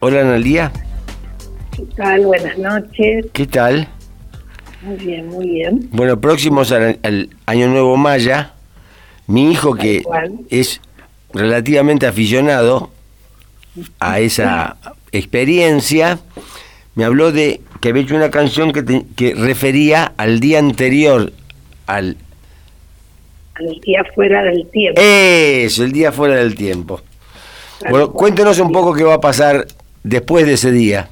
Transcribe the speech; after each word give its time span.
Hola 0.00 0.20
Analia. 0.20 0.70
¿Qué 1.74 1.82
tal? 1.96 2.26
Buenas 2.26 2.56
noches. 2.56 3.26
¿Qué 3.32 3.48
tal? 3.48 3.88
Muy 4.80 4.94
bien, 4.94 5.26
muy 5.26 5.48
bien. 5.48 5.88
Bueno, 5.90 6.20
próximos 6.20 6.70
al, 6.70 7.30
Año 7.46 7.66
Nuevo 7.66 7.96
Maya, 7.96 8.52
mi 9.26 9.50
hijo 9.50 9.74
que 9.74 10.04
es 10.50 10.80
relativamente 11.32 12.06
aficionado 12.06 12.92
a 13.98 14.20
esa 14.20 14.76
experiencia, 15.10 16.20
me 16.94 17.04
habló 17.04 17.32
de 17.32 17.60
que 17.80 17.88
había 17.88 18.04
hecho 18.04 18.14
una 18.14 18.30
canción 18.30 18.70
que, 18.70 19.04
que 19.16 19.34
refería 19.34 20.12
al 20.16 20.38
día 20.38 20.60
anterior 20.60 21.32
al... 21.88 22.16
Al 23.54 23.80
día 23.80 24.04
fuera 24.14 24.44
del 24.44 24.64
tiempo. 24.68 25.00
Eso, 25.02 25.82
el 25.82 25.90
día 25.90 26.12
fuera 26.12 26.36
del 26.36 26.54
tiempo. 26.54 27.00
Bueno, 27.90 28.12
cuéntenos 28.12 28.60
un 28.60 28.70
poco 28.70 28.94
qué 28.94 29.02
va 29.02 29.14
a 29.14 29.20
pasar 29.20 29.66
después 30.08 30.46
de 30.46 30.54
ese 30.54 30.72
día? 30.72 31.08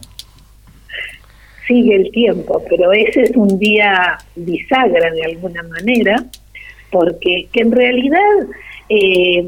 Sigue 1.67 1.96
el 1.96 2.11
tiempo, 2.13 2.63
pero 2.68 2.93
ese 2.93 3.23
es 3.23 3.31
un 3.37 3.59
día 3.59 4.18
bisagra 4.37 5.11
de 5.11 5.25
alguna 5.25 5.63
manera, 5.64 6.25
porque 6.91 7.49
que 7.53 7.61
en 7.61 7.73
realidad 7.73 8.21
eh, 8.89 9.45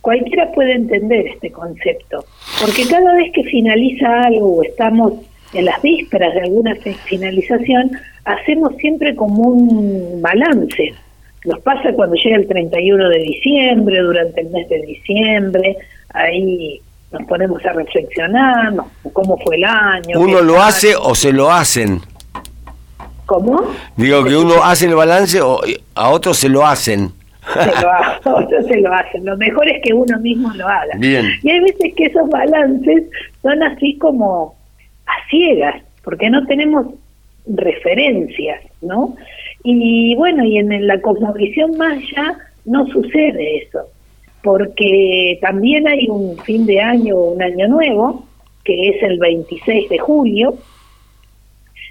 cualquiera 0.00 0.50
puede 0.52 0.72
entender 0.72 1.28
este 1.28 1.50
concepto, 1.52 2.24
porque 2.60 2.82
cada 2.88 3.14
vez 3.14 3.32
que 3.32 3.44
finaliza 3.44 4.22
algo 4.22 4.56
o 4.56 4.62
estamos 4.62 5.12
en 5.54 5.64
las 5.64 5.80
vísperas 5.80 6.34
de 6.34 6.42
alguna 6.42 6.74
finalización, 7.06 7.92
hacemos 8.24 8.76
siempre 8.76 9.14
como 9.14 9.44
un 9.44 10.20
balance. 10.20 10.92
Nos 11.46 11.60
pasa 11.60 11.92
cuando 11.92 12.16
llega 12.16 12.36
el 12.36 12.48
31 12.48 13.08
de 13.08 13.18
diciembre, 13.20 13.98
durante 14.00 14.40
el 14.42 14.50
mes 14.50 14.68
de 14.68 14.82
diciembre, 14.82 15.76
ahí 16.10 16.82
nos 17.10 17.22
ponemos 17.26 17.64
a 17.64 17.72
reflexionar, 17.72 18.74
cómo 19.12 19.38
fue 19.38 19.56
el 19.56 19.64
año. 19.64 20.20
¿Uno 20.20 20.42
lo 20.42 20.60
hace 20.60 20.94
o 20.94 21.14
se 21.14 21.32
lo 21.32 21.50
hacen? 21.50 22.00
¿Cómo? 23.26 23.62
Digo 23.96 24.24
que 24.24 24.36
uno 24.36 24.62
hace 24.62 24.86
el 24.86 24.94
balance 24.94 25.40
o 25.40 25.60
a 25.94 26.10
otros 26.10 26.38
se 26.38 26.48
lo 26.48 26.66
hacen. 26.66 27.10
Se 27.52 27.82
lo 27.82 27.92
hacen, 27.92 28.32
otros 28.32 28.66
se 28.66 28.80
lo 28.80 28.92
hacen. 28.92 29.24
Lo 29.24 29.36
mejor 29.36 29.68
es 29.68 29.82
que 29.82 29.92
uno 29.92 30.18
mismo 30.20 30.52
lo 30.54 30.66
haga. 30.68 30.94
Bien. 30.98 31.26
Y 31.42 31.50
hay 31.50 31.60
veces 31.60 31.94
que 31.94 32.04
esos 32.06 32.28
balances 32.28 33.04
son 33.42 33.62
así 33.62 33.96
como 33.98 34.54
a 35.06 35.28
ciegas, 35.30 35.82
porque 36.04 36.28
no 36.30 36.46
tenemos 36.46 36.86
referencias, 37.46 38.62
¿no? 38.82 39.16
Y 39.64 40.14
bueno, 40.16 40.44
y 40.44 40.58
en 40.58 40.86
la 40.86 41.00
cosmovisión 41.00 41.76
maya 41.76 42.36
no 42.64 42.86
sucede 42.88 43.64
eso 43.64 43.88
porque 44.48 45.38
también 45.42 45.86
hay 45.86 46.08
un 46.08 46.38
fin 46.38 46.64
de 46.64 46.80
año, 46.80 47.18
un 47.18 47.42
año 47.42 47.68
nuevo, 47.68 48.24
que 48.64 48.88
es 48.88 49.02
el 49.02 49.18
26 49.18 49.90
de 49.90 49.98
julio, 49.98 50.54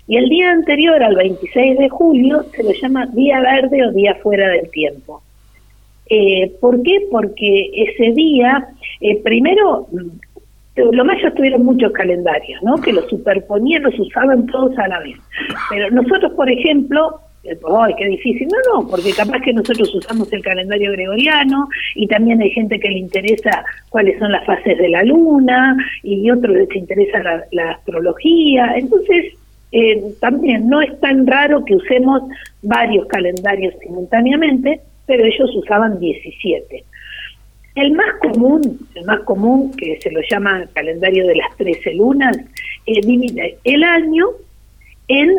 y 0.07 0.17
el 0.17 0.27
día 0.27 0.49
anterior 0.49 1.03
al 1.03 1.15
26 1.17 1.77
de 1.77 1.87
julio 1.87 2.45
se 2.55 2.63
lo 2.63 2.71
llama 2.71 3.05
día 3.13 3.39
verde 3.41 3.85
o 3.85 3.91
día 3.91 4.15
fuera 4.23 4.49
del 4.49 4.71
tiempo. 4.71 5.21
Eh, 6.09 6.51
¿Por 6.59 6.81
qué? 6.81 7.05
Porque 7.11 7.69
ese 7.75 8.13
día, 8.13 8.67
eh, 9.01 9.21
primero, 9.21 9.87
los 10.77 11.05
mayos 11.05 11.35
tuvieron 11.35 11.63
muchos 11.63 11.91
calendarios, 11.91 12.63
¿no? 12.63 12.77
Que 12.77 12.91
los 12.91 13.07
superponían, 13.07 13.83
los 13.83 13.99
usaban 13.99 14.47
todos 14.47 14.75
a 14.79 14.87
la 14.87 14.99
vez. 15.01 15.17
Pero 15.69 15.91
nosotros, 15.91 16.33
por 16.33 16.49
ejemplo, 16.49 17.19
¡ay, 17.79 17.93
qué 17.97 18.05
difícil! 18.05 18.47
No, 18.47 18.81
no, 18.81 18.87
porque 18.87 19.11
capaz 19.13 19.41
que 19.41 19.53
nosotros 19.53 19.93
usamos 19.93 20.31
el 20.33 20.43
calendario 20.43 20.91
gregoriano 20.91 21.67
y 21.95 22.07
también 22.07 22.41
hay 22.41 22.51
gente 22.51 22.79
que 22.79 22.89
le 22.89 22.99
interesa 22.99 23.63
cuáles 23.89 24.17
son 24.19 24.31
las 24.31 24.45
fases 24.45 24.77
de 24.77 24.89
la 24.89 25.03
luna 25.03 25.77
y 26.03 26.29
otros 26.29 26.55
les 26.55 26.75
interesa 26.75 27.45
la, 27.51 27.71
astrología. 27.71 28.73
Entonces, 28.75 29.33
eh, 29.71 30.01
también 30.19 30.67
no 30.67 30.81
es 30.81 30.99
tan 30.99 31.27
raro 31.27 31.63
que 31.65 31.75
usemos 31.75 32.23
varios 32.61 33.05
calendarios 33.07 33.73
simultáneamente, 33.81 34.81
pero 35.05 35.23
ellos 35.25 35.49
usaban 35.55 35.99
17. 35.99 36.83
El 37.75 37.91
más 37.91 38.15
común, 38.21 38.79
el 38.95 39.05
más 39.05 39.19
común, 39.21 39.71
que 39.77 39.99
se 40.01 40.11
lo 40.11 40.21
llama 40.29 40.65
calendario 40.73 41.27
de 41.27 41.35
las 41.35 41.55
13 41.57 41.93
lunas, 41.93 42.37
eh, 42.87 43.57
el 43.63 43.83
año 43.83 44.27
en 45.07 45.29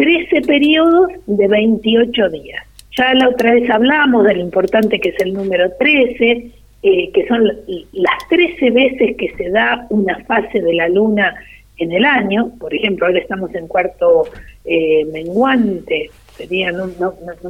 13 0.00 0.40
periodos 0.46 1.10
de 1.26 1.46
28 1.46 2.30
días. 2.30 2.64
Ya 2.96 3.12
la 3.12 3.28
otra 3.28 3.52
vez 3.52 3.68
hablamos 3.68 4.24
de 4.24 4.34
lo 4.34 4.40
importante 4.40 4.98
que 4.98 5.10
es 5.10 5.20
el 5.20 5.34
número 5.34 5.70
13, 5.78 6.50
eh, 6.82 7.10
que 7.12 7.28
son 7.28 7.44
las 7.44 8.28
13 8.30 8.70
veces 8.70 9.16
que 9.18 9.30
se 9.36 9.50
da 9.50 9.86
una 9.90 10.24
fase 10.24 10.62
de 10.62 10.72
la 10.72 10.88
luna 10.88 11.34
en 11.76 11.92
el 11.92 12.06
año. 12.06 12.50
Por 12.58 12.74
ejemplo, 12.74 13.06
ahora 13.06 13.18
estamos 13.18 13.54
en 13.54 13.68
cuarto 13.68 14.24
eh, 14.64 15.04
menguante, 15.12 16.08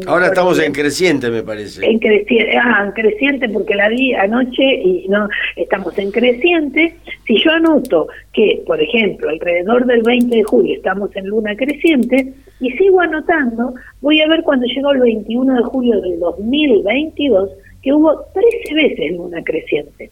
Ahora 0.06 0.26
estamos 0.26 0.58
en 0.60 0.72
creciente, 0.72 1.30
me 1.30 1.42
parece. 1.42 1.84
En 1.84 1.98
creciente, 1.98 2.56
ah, 2.56 2.84
en 2.86 2.92
creciente 2.92 3.48
porque 3.48 3.74
la 3.74 3.88
vi 3.88 4.14
anoche 4.14 4.62
y 4.62 5.06
no 5.08 5.28
estamos 5.56 5.96
en 5.98 6.10
creciente. 6.10 6.96
Si 7.26 7.42
yo 7.42 7.50
anoto 7.52 8.08
que, 8.32 8.62
por 8.66 8.80
ejemplo, 8.80 9.28
alrededor 9.28 9.86
del 9.86 10.02
20 10.02 10.36
de 10.36 10.42
julio 10.44 10.76
estamos 10.76 11.14
en 11.16 11.26
luna 11.26 11.54
creciente 11.56 12.32
y 12.60 12.70
sigo 12.72 13.00
anotando, 13.00 13.74
voy 14.00 14.20
a 14.20 14.28
ver 14.28 14.42
cuando 14.42 14.66
llegó 14.66 14.92
el 14.92 15.00
21 15.00 15.54
de 15.54 15.62
julio 15.62 16.00
del 16.00 16.18
2022 16.18 17.50
que 17.82 17.92
hubo 17.92 18.24
13 18.34 18.74
veces 18.74 19.16
luna 19.16 19.42
creciente. 19.42 20.10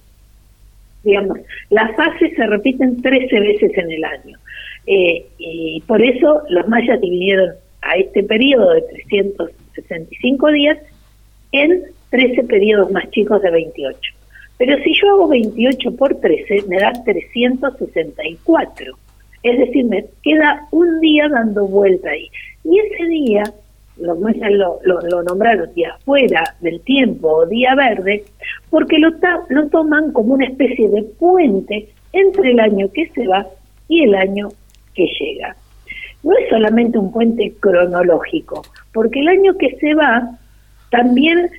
Digamos, 1.04 1.38
las 1.70 1.94
fases 1.96 2.34
se 2.34 2.46
repiten 2.46 3.00
13 3.00 3.40
veces 3.40 3.72
en 3.76 3.90
el 3.90 4.04
año. 4.04 4.38
Eh, 4.86 5.26
y 5.38 5.82
por 5.86 6.00
eso 6.02 6.42
los 6.48 6.66
mayas 6.66 7.00
dividieron 7.00 7.50
a 7.82 7.96
este 7.96 8.22
periodo 8.22 8.72
de 8.72 8.82
365 8.82 10.48
días 10.52 10.78
en 11.52 11.82
13 12.10 12.44
periodos 12.44 12.90
más 12.90 13.10
chicos 13.10 13.42
de 13.42 13.50
28. 13.50 13.98
Pero 14.58 14.76
si 14.82 14.92
yo 14.94 15.10
hago 15.10 15.28
28 15.28 15.96
por 15.96 16.16
13, 16.16 16.64
me 16.68 16.78
da 16.78 16.92
364. 17.04 18.92
Es 19.44 19.58
decir, 19.58 19.84
me 19.84 20.04
queda 20.22 20.66
un 20.72 21.00
día 21.00 21.28
dando 21.28 21.66
vuelta 21.66 22.10
ahí. 22.10 22.28
Y 22.64 22.80
ese 22.80 23.04
día, 23.04 23.44
mayas 24.20 24.50
lo, 24.50 24.80
lo, 24.82 25.22
nombraron 25.22 25.72
día 25.74 25.96
fuera 26.04 26.56
del 26.60 26.80
tiempo 26.80 27.28
o 27.28 27.46
día 27.46 27.74
verde, 27.76 28.24
porque 28.68 28.98
lo, 28.98 29.10
lo 29.48 29.68
toman 29.68 30.12
como 30.12 30.34
una 30.34 30.46
especie 30.46 30.88
de 30.88 31.02
puente 31.02 31.88
entre 32.12 32.50
el 32.50 32.58
año 32.58 32.90
que 32.92 33.08
se 33.10 33.28
va 33.28 33.46
y 33.86 34.02
el 34.02 34.14
año 34.16 34.48
que 34.94 35.06
llega 35.20 35.56
no 36.22 36.36
es 36.36 36.48
solamente 36.48 36.98
un 36.98 37.12
puente 37.12 37.54
cronológico, 37.60 38.62
porque 38.92 39.20
el 39.20 39.28
año 39.28 39.56
que 39.56 39.76
se 39.76 39.94
va 39.94 40.38
también 40.90 41.50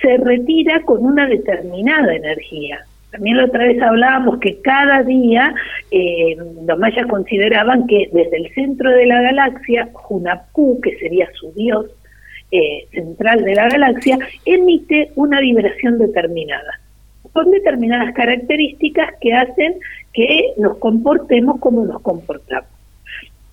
se 0.00 0.16
retira 0.16 0.82
con 0.82 1.04
una 1.04 1.26
determinada 1.26 2.14
energía. 2.14 2.84
También 3.10 3.38
la 3.38 3.46
otra 3.46 3.64
vez 3.64 3.82
hablábamos 3.82 4.38
que 4.38 4.60
cada 4.60 5.02
día 5.02 5.52
eh, 5.90 6.36
los 6.64 6.78
mayas 6.78 7.06
consideraban 7.08 7.86
que 7.86 8.08
desde 8.12 8.36
el 8.36 8.54
centro 8.54 8.90
de 8.90 9.06
la 9.06 9.20
galaxia, 9.20 9.88
Hunapku, 10.08 10.80
que 10.80 10.96
sería 10.98 11.28
su 11.34 11.52
dios 11.52 11.86
eh, 12.52 12.86
central 12.92 13.44
de 13.44 13.54
la 13.54 13.68
galaxia, 13.68 14.18
emite 14.44 15.10
una 15.16 15.40
vibración 15.40 15.98
determinada, 15.98 16.80
con 17.32 17.50
determinadas 17.50 18.14
características 18.14 19.14
que 19.20 19.34
hacen 19.34 19.74
que 20.12 20.54
nos 20.56 20.78
comportemos 20.78 21.58
como 21.58 21.84
nos 21.84 22.00
comportamos. 22.02 22.79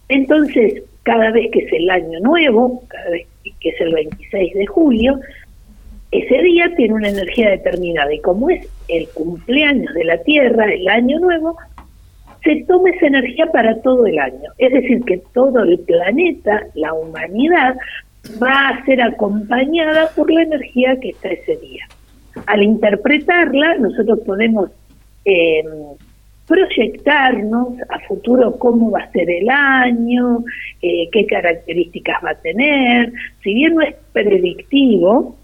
Entonces, 0.10 0.84
cada 1.04 1.32
vez 1.32 1.50
que 1.52 1.60
es 1.60 1.74
el 1.74 1.90
año 1.90 2.20
nuevo, 2.20 2.84
cada 2.88 3.10
vez 3.12 3.28
que 3.60 3.70
es 3.70 3.82
el 3.82 3.94
26 3.94 4.54
de 4.54 4.66
julio, 4.66 5.20
ese 6.12 6.42
día 6.42 6.74
tiene 6.76 6.94
una 6.94 7.10
energía 7.10 7.50
determinada 7.50 8.14
y 8.14 8.20
como 8.20 8.50
es 8.50 8.68
el 8.88 9.08
cumpleaños 9.10 9.94
de 9.94 10.06
la 10.06 10.18
Tierra, 10.24 10.66
el 10.74 10.88
año 10.88 11.20
nuevo, 11.20 11.58
se 12.44 12.64
toma 12.68 12.90
esa 12.92 13.08
energía 13.08 13.48
para 13.48 13.82
todo 13.82 14.06
el 14.06 14.18
año. 14.20 14.52
Es 14.58 14.72
decir, 14.72 15.04
que 15.04 15.22
todo 15.34 15.64
el 15.64 15.80
planeta, 15.80 16.64
la 16.76 16.94
humanidad, 16.94 17.76
va 18.42 18.70
a 18.70 18.86
ser 18.86 19.02
acompañada 19.02 20.10
por 20.16 20.32
la 20.32 20.44
energía 20.44 20.98
que 21.00 21.10
está 21.10 21.30
ese 21.30 21.58
día. 21.58 21.86
Al 22.46 22.64
interpretarla, 22.64 23.76
nosotros 23.76 24.20
podemos 24.26 24.70
eh, 25.26 25.64
proyectarnos 26.48 27.74
a 27.90 28.00
futuro 28.08 28.58
cómo 28.58 28.90
va 28.90 29.02
a 29.02 29.12
ser 29.12 29.30
el 29.30 29.50
año, 29.50 30.44
eh, 30.82 31.10
qué 31.12 31.26
características 31.26 32.24
va 32.24 32.32
a 32.32 32.36
tener. 32.36 33.12
Si 33.44 33.54
bien 33.54 33.76
no 33.76 33.82
es 33.82 33.96
predictivo, 34.14 35.36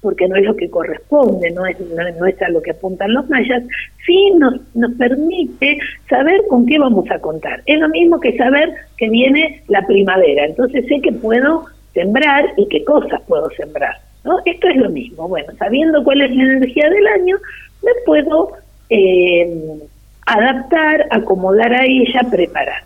porque 0.00 0.26
no 0.26 0.36
es 0.36 0.44
lo 0.44 0.56
que 0.56 0.70
corresponde, 0.70 1.50
no 1.50 1.66
es, 1.66 1.78
no, 1.80 2.26
es 2.26 2.42
a 2.42 2.48
lo 2.48 2.62
que 2.62 2.72
apuntan 2.72 3.12
los 3.14 3.28
mayas, 3.28 3.62
sí 4.04 4.32
nos, 4.36 4.54
nos 4.74 4.92
permite 4.94 5.78
saber 6.08 6.42
con 6.48 6.66
qué 6.66 6.78
vamos 6.78 7.10
a 7.10 7.18
contar. 7.18 7.62
Es 7.66 7.78
lo 7.78 7.88
mismo 7.88 8.18
que 8.20 8.36
saber 8.36 8.70
que 8.96 9.08
viene 9.08 9.62
la 9.68 9.86
primavera, 9.86 10.46
entonces 10.46 10.86
sé 10.88 11.00
que 11.00 11.12
puedo 11.12 11.64
sembrar 11.92 12.52
y 12.56 12.66
qué 12.68 12.84
cosas 12.84 13.20
puedo 13.26 13.48
sembrar. 13.50 13.96
¿no? 14.24 14.38
Esto 14.44 14.68
es 14.68 14.76
lo 14.76 14.90
mismo. 14.90 15.28
Bueno, 15.28 15.52
sabiendo 15.58 16.02
cuál 16.02 16.22
es 16.22 16.34
la 16.34 16.42
energía 16.42 16.88
del 16.88 17.06
año, 17.06 17.36
me 17.82 17.92
puedo... 18.06 18.52
Eh, 18.90 19.80
adaptar, 20.26 21.06
acomodar 21.10 21.72
a 21.72 21.84
ella, 21.84 22.22
preparar. 22.30 22.82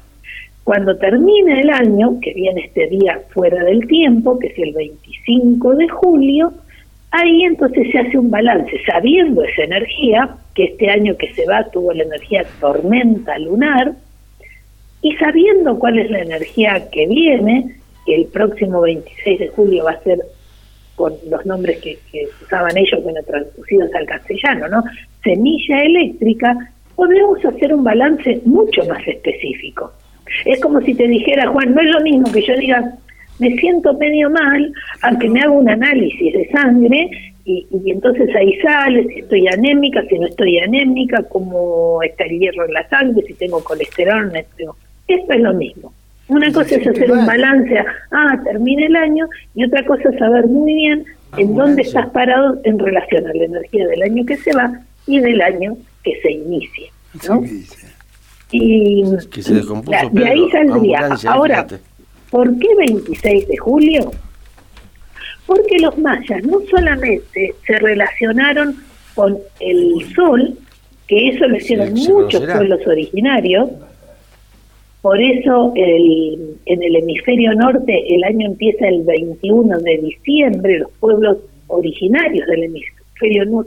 Cuando 0.65 0.97
termine 0.99 1.61
el 1.61 1.71
año, 1.71 2.21
que 2.21 2.35
viene 2.35 2.67
este 2.67 2.89
día 2.89 3.21
fuera 3.31 3.65
del 3.65 3.87
tiempo, 3.87 4.39
que 4.39 4.49
es 4.49 4.59
el 4.59 4.75
25 4.75 5.75
de 5.77 5.89
julio, 5.89 6.53
ahí 7.11 7.45
entonces 7.45 7.91
se 7.91 7.99
hace 7.99 8.19
un 8.19 8.31
balance, 8.31 8.71
sabiendo 8.85 9.43
esa 9.43 9.63
energía, 9.63 10.29
que 10.55 10.65
este 10.65 10.91
año 10.91 11.17
que 11.17 11.33
se 11.33 11.47
va 11.47 11.65
tuvo 11.71 11.93
la 11.93 12.03
energía 12.03 12.45
tormenta 12.61 13.39
lunar, 13.39 13.93
y 15.01 15.15
sabiendo 15.17 15.79
cuál 15.79 15.99
es 15.99 16.11
la 16.11 16.21
energía 16.21 16.91
que 16.91 17.07
viene, 17.07 17.77
que 18.05 18.17
el 18.17 18.27
próximo 18.27 18.81
26 18.81 19.39
de 19.39 19.49
julio 19.49 19.85
va 19.85 19.93
a 19.93 20.03
ser 20.03 20.19
con 20.97 21.15
los 21.31 21.47
nombres 21.47 21.79
que, 21.81 21.97
usaban 22.43 22.77
ellos, 22.77 23.03
bueno, 23.05 23.21
traducidos 23.25 23.95
al 23.95 24.05
castellano, 24.05 24.69
¿no? 24.69 24.83
Semilla 25.23 25.81
eléctrica, 25.83 26.73
podemos 26.99 27.39
hacer 27.45 27.73
un 27.73 27.85
balance 27.85 28.41
mucho 28.45 28.85
más 28.89 29.07
específico. 29.07 29.93
Es 30.45 30.61
como 30.61 30.81
si 30.81 30.95
te 30.95 31.07
dijera, 31.07 31.47
Juan, 31.47 31.73
no 31.73 31.81
es 31.81 31.91
lo 31.91 32.01
mismo 32.01 32.31
que 32.33 32.43
yo 32.43 32.57
diga, 32.57 32.93
me 33.39 33.57
siento 33.57 33.95
medio 33.95 34.29
mal, 34.31 34.73
aunque 35.03 35.31
me 35.31 35.41
haga 35.41 35.53
un 35.53 35.69
análisis 35.69 36.33
de 36.33 36.49
sangre 36.51 37.09
y, 37.45 37.65
entonces 37.87 38.29
ahí 38.35 38.59
sale 38.61 39.07
si 39.07 39.21
estoy 39.21 39.47
anémica, 39.47 40.03
si 40.09 40.19
no 40.19 40.27
estoy 40.27 40.59
anémica, 40.59 41.23
cómo 41.29 42.03
está 42.03 42.25
el 42.25 42.41
hierro 42.41 42.67
en 42.67 42.73
la 42.73 42.89
sangre, 42.89 43.23
si 43.29 43.35
tengo 43.35 43.63
colesterol, 43.63 44.33
no 44.33 44.41
tengo. 44.57 44.77
Esto 45.07 45.33
es 45.33 45.41
lo 45.41 45.55
mismo. 45.55 45.93
Una 46.27 46.53
cosa 46.53 46.75
es 46.75 46.87
hacer 46.87 47.13
un 47.13 47.25
balance, 47.25 47.79
ah, 48.11 48.41
termina 48.43 48.87
el 48.87 48.97
año, 48.97 49.29
y 49.55 49.65
otra 49.65 49.87
cosa 49.87 50.09
es 50.11 50.19
saber 50.19 50.49
muy 50.49 50.75
bien 50.75 51.05
en 51.37 51.55
dónde 51.55 51.83
estás 51.83 52.11
parado 52.11 52.59
en 52.65 52.77
relación 52.77 53.25
a 53.25 53.35
la 53.35 53.45
energía 53.45 53.87
del 53.87 54.03
año 54.03 54.27
que 54.27 54.37
se 54.37 54.53
va 54.53 54.81
y 55.07 55.21
del 55.21 55.41
año 55.41 55.77
que 56.09 56.21
se 56.21 56.33
inicia. 56.33 56.91
¿no? 57.29 57.45
Y 58.51 59.03
de 60.13 60.29
ahí 60.29 60.51
saldría. 60.51 61.11
Ahora, 61.27 61.67
¿por 62.31 62.59
qué 62.59 62.69
26 62.77 63.49
de 63.49 63.57
julio? 63.59 64.11
Porque 65.47 65.79
los 65.81 65.97
mayas 65.99 66.43
no 66.45 66.61
solamente 66.71 67.55
se 67.67 67.79
relacionaron 67.79 68.77
con 69.15 69.39
el 69.61 70.15
sol, 70.15 70.57
que 71.07 71.29
eso 71.29 71.47
lo 71.47 71.57
hicieron 71.57 71.93
muchos 71.95 72.41
pueblos 72.41 72.87
originarios, 72.87 73.71
por 75.01 75.21
eso 75.21 75.73
el, 75.77 76.57
en 76.67 76.83
el 76.83 76.97
hemisferio 76.97 77.55
norte 77.55 78.15
el 78.15 78.25
año 78.25 78.47
empieza 78.47 78.89
el 78.89 79.05
21 79.05 79.79
de 79.81 79.99
diciembre, 79.99 80.79
los 80.81 80.91
pueblos 81.01 81.39
originarios 81.69 82.47
del 82.47 82.65
hemisferio 82.65 82.98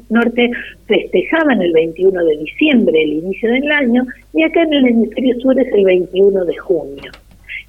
norte 0.10 0.52
festejaban 0.88 1.62
el 1.62 1.74
21 1.74 2.26
de 2.26 2.38
diciembre 2.38 3.04
el 3.04 3.14
inicio 3.14 3.52
del 3.52 3.72
año 3.72 4.06
y 4.34 4.44
acá 4.44 4.64
en 4.64 4.74
el 4.74 4.88
hemisferio 4.88 5.40
sur 5.40 5.60
es 5.60 5.72
el 5.74 5.86
21 5.86 6.46
de 6.46 6.58
junio. 6.58 7.12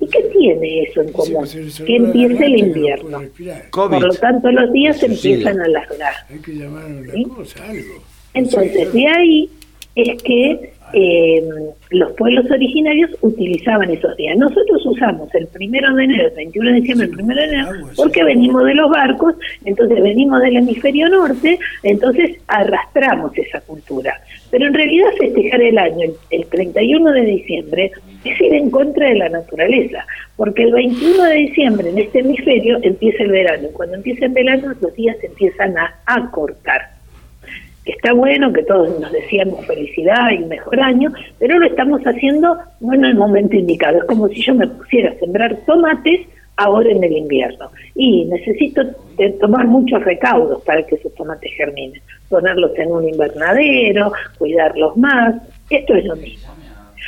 ¿Y 0.01 0.07
qué 0.09 0.23
tiene 0.37 0.83
eso 0.83 1.03
en 1.03 1.13
común? 1.13 1.47
Que 1.87 1.97
empieza 1.97 2.45
el 2.45 2.59
invierno. 2.59 3.23
Por 3.71 4.03
lo 4.03 4.15
tanto, 4.15 4.51
los 4.51 4.73
días 4.73 4.99
se 4.99 5.07
empiezan 5.07 5.61
a 5.61 5.65
alargar. 5.65 6.15
Hay 6.29 6.39
que 6.39 6.53
llamar 6.53 6.85
a 6.85 7.71
algo. 7.71 8.03
Entonces, 8.35 8.93
de 8.93 9.07
ahí 9.07 9.51
es 9.95 10.23
que 10.23 10.73
eh, 10.93 11.43
los 11.91 12.13
pueblos 12.13 12.51
originarios 12.51 13.11
utilizaban 13.21 13.91
esos 13.91 14.17
días. 14.17 14.37
Nosotros 14.37 14.85
usamos 14.85 15.35
el 15.35 15.47
primero 15.49 15.95
de 15.95 16.05
enero, 16.05 16.29
el 16.29 16.35
21 16.35 16.71
de 16.71 16.81
diciembre, 16.81 17.07
el 17.07 17.15
primero 17.15 17.41
de 17.41 17.49
enero, 17.49 17.71
porque 17.97 18.25
venimos 18.25 18.65
de 18.65 18.75
los 18.75 18.91
barcos, 18.91 19.35
entonces 19.65 20.03
venimos 20.03 20.41
del 20.43 20.57
hemisferio 20.57 21.09
norte, 21.09 21.59
entonces 21.83 22.39
arrastramos 22.47 23.37
esa 23.37 23.61
cultura. 23.61 24.21
Pero 24.51 24.67
en 24.67 24.75
realidad 24.75 25.09
festejar 25.19 25.63
el 25.63 25.79
año, 25.79 26.03
el, 26.03 26.15
el 26.31 26.47
31 26.47 27.13
de 27.13 27.21
diciembre, 27.23 27.93
es 28.25 28.41
ir 28.41 28.55
en 28.55 28.71
contra 28.71 29.09
de 29.09 29.17
la 29.17 29.29
naturaleza, 29.29 30.07
porque 30.37 30.65
el 30.65 30.73
21 30.73 31.25
de 31.25 31.35
diciembre 31.35 31.91
en 31.91 31.99
este 31.99 32.21
hemisferio 32.21 32.79
empieza 32.83 33.23
el 33.23 33.33
verano, 33.33 33.69
cuando 33.73 33.97
empieza 33.97 34.27
el 34.27 34.33
verano 34.33 34.75
los 34.81 34.95
días 34.95 35.17
empiezan 35.23 35.77
a 35.77 35.95
acortar 36.07 36.92
que 37.85 37.93
está 37.93 38.13
bueno, 38.13 38.53
que 38.53 38.63
todos 38.63 39.01
nos 39.01 39.11
decíamos 39.13 39.65
felicidad 39.67 40.31
y 40.31 40.39
mejor 40.45 40.81
año, 40.81 41.11
pero 41.39 41.59
lo 41.59 41.67
estamos 41.67 42.01
haciendo 42.03 42.57
no 42.81 42.95
en 42.95 43.05
el 43.05 43.15
momento 43.17 43.57
indicado. 43.57 43.99
Es 43.99 44.05
como 44.05 44.29
si 44.29 44.43
yo 44.43 44.55
me 44.55 44.69
pusiera 44.69 45.11
a 45.11 45.15
sembrar 45.15 45.57
tomates 45.67 46.27
ahora 46.57 46.91
en 46.91 47.03
el 47.03 47.13
invierno. 47.13 47.71
Y 47.95 48.25
necesito 48.27 48.83
tomar 49.41 49.67
muchos 49.67 50.03
recaudos 50.05 50.63
para 50.63 50.83
que 50.85 50.95
esos 50.95 51.15
tomates 51.15 51.53
germinen. 51.57 52.01
Ponerlos 52.29 52.73
en 52.79 52.93
un 52.93 53.09
invernadero, 53.09 54.13
cuidarlos 54.39 54.97
más. 54.97 55.35
Esto 55.71 55.95
es 55.95 56.05
lo 56.05 56.17
mismo. 56.17 56.53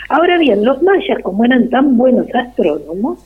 Ahora 0.08 0.38
bien, 0.38 0.64
los 0.64 0.82
mayas, 0.82 1.18
como 1.22 1.44
eran 1.44 1.70
tan 1.70 1.96
buenos 1.96 2.26
astrónomos, 2.34 3.18